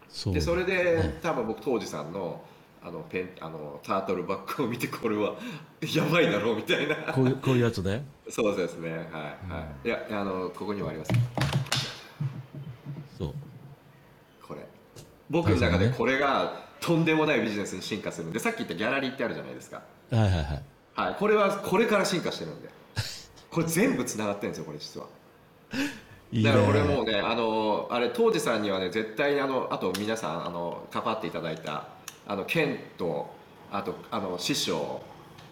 [0.08, 2.40] そでそれで、多分僕当時さんの
[2.84, 5.34] あのペンあのタートルバッグを見てこれは
[5.94, 6.96] やばいだろうみたいな。
[7.12, 8.04] こういうこういうやつね。
[8.28, 8.90] そうですね。
[8.90, 11.12] はい、はい、いやあのここにもあります。
[13.16, 13.34] そう。
[14.46, 14.66] これ。
[15.30, 19.82] 僕の中でこれがとんでもないビジネスに進化するんでさっき言ったギャラリーってあるじゃないですか。
[20.10, 20.62] はいはいはい。
[20.94, 21.14] はい。
[21.18, 22.68] これはこれから進化してるんで。
[23.50, 25.06] これ全部つながってるんですよこれ実は。
[26.42, 31.86] だから俺もうねあのあれ当時さんにはね絶対にあのあと皆さんあの関わっていただいた
[32.26, 33.34] あのケンと
[33.70, 35.02] あとあの師匠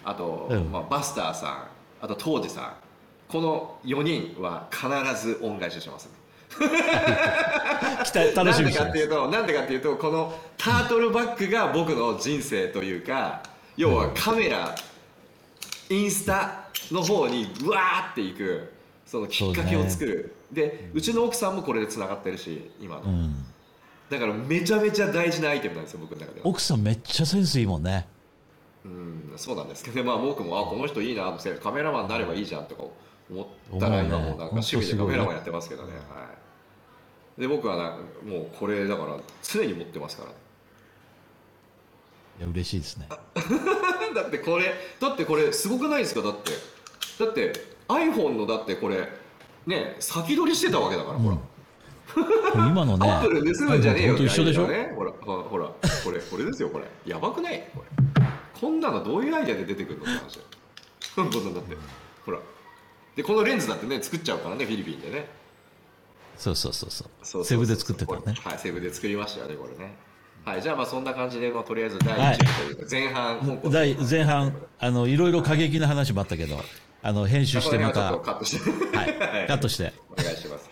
[0.04, 1.68] あと、うん、まあ、バスターさん
[2.00, 2.72] あと当時さん
[3.28, 4.86] この4人は必
[5.26, 6.10] ず恩返しします、
[6.60, 13.42] ね楽しみなんでかっていうとなんでかっていうとこのタートルバックが僕の人生というか
[13.76, 14.74] 要はカメラ
[15.88, 18.72] インスタの方にうわーっていく
[19.06, 20.34] そのきっかけを作る。
[20.52, 23.46] でうちの奥さんもこれでつながってるし今の、うん、
[24.12, 26.46] だからめちゃめちゃ大事なアイテムなんですよ僕の中では。
[26.46, 28.06] 奥さんめっちゃセンスいいもんね。
[28.84, 32.82] うんそうなんですけど、まあ、僕もあこの人いいなってカメラマンになればいいじゃんとか
[33.30, 33.42] 思
[33.76, 36.26] ったら今もなんか趣味でカメラマンやってますけどね、は
[37.38, 37.96] い、で僕はな
[38.28, 40.34] もうこれだから常に持ってますからね。
[42.40, 43.08] いや嬉しいですね。
[44.14, 46.20] だってこれだってこれすごくないですか？
[46.20, 46.50] だって
[47.18, 47.52] だって
[47.88, 49.08] iPhone のだってこれ
[49.66, 51.38] ね先取りしてたわけだから、ほら
[52.54, 54.16] 今のねアップル盗むんじゃねえよ。
[54.16, 55.66] 一緒でしょ、ね、ほらほら
[56.04, 56.84] これこれですよこれ。
[57.06, 57.64] やばくない？
[57.74, 58.22] これ。
[58.60, 60.04] こんなのどういうアイデアで出てくるの？
[60.04, 60.40] って話。
[61.14, 61.76] こんなんだって。
[62.24, 62.38] ほら。
[63.16, 65.28] でこのレンズだってね作っちゃうからねフィリピンでね。
[66.36, 66.90] そうそうそう
[67.22, 67.44] そう。
[67.44, 68.20] セブで作ってたね。
[68.42, 69.94] はいセブで作りましたよねこれね。
[70.44, 76.58] はいじゃあまあそんな感じで、まあ、とりあえず第1部というか前半、はい、前半 あのいろいろ過激な話もあったけど
[77.04, 79.92] あの編集してまたカットして、 はい、カットして。
[80.10, 80.70] お願いします。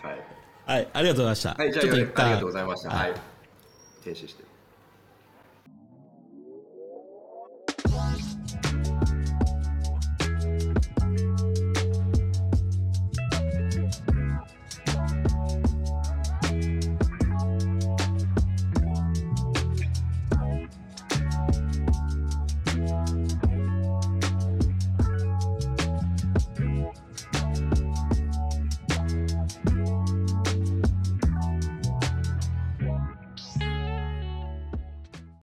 [0.65, 1.53] はい、ありがとうございました。
[1.53, 2.89] はいじゃあちょっと一旦ありがとうございました。
[2.89, 3.13] はい。
[4.03, 4.50] 停止して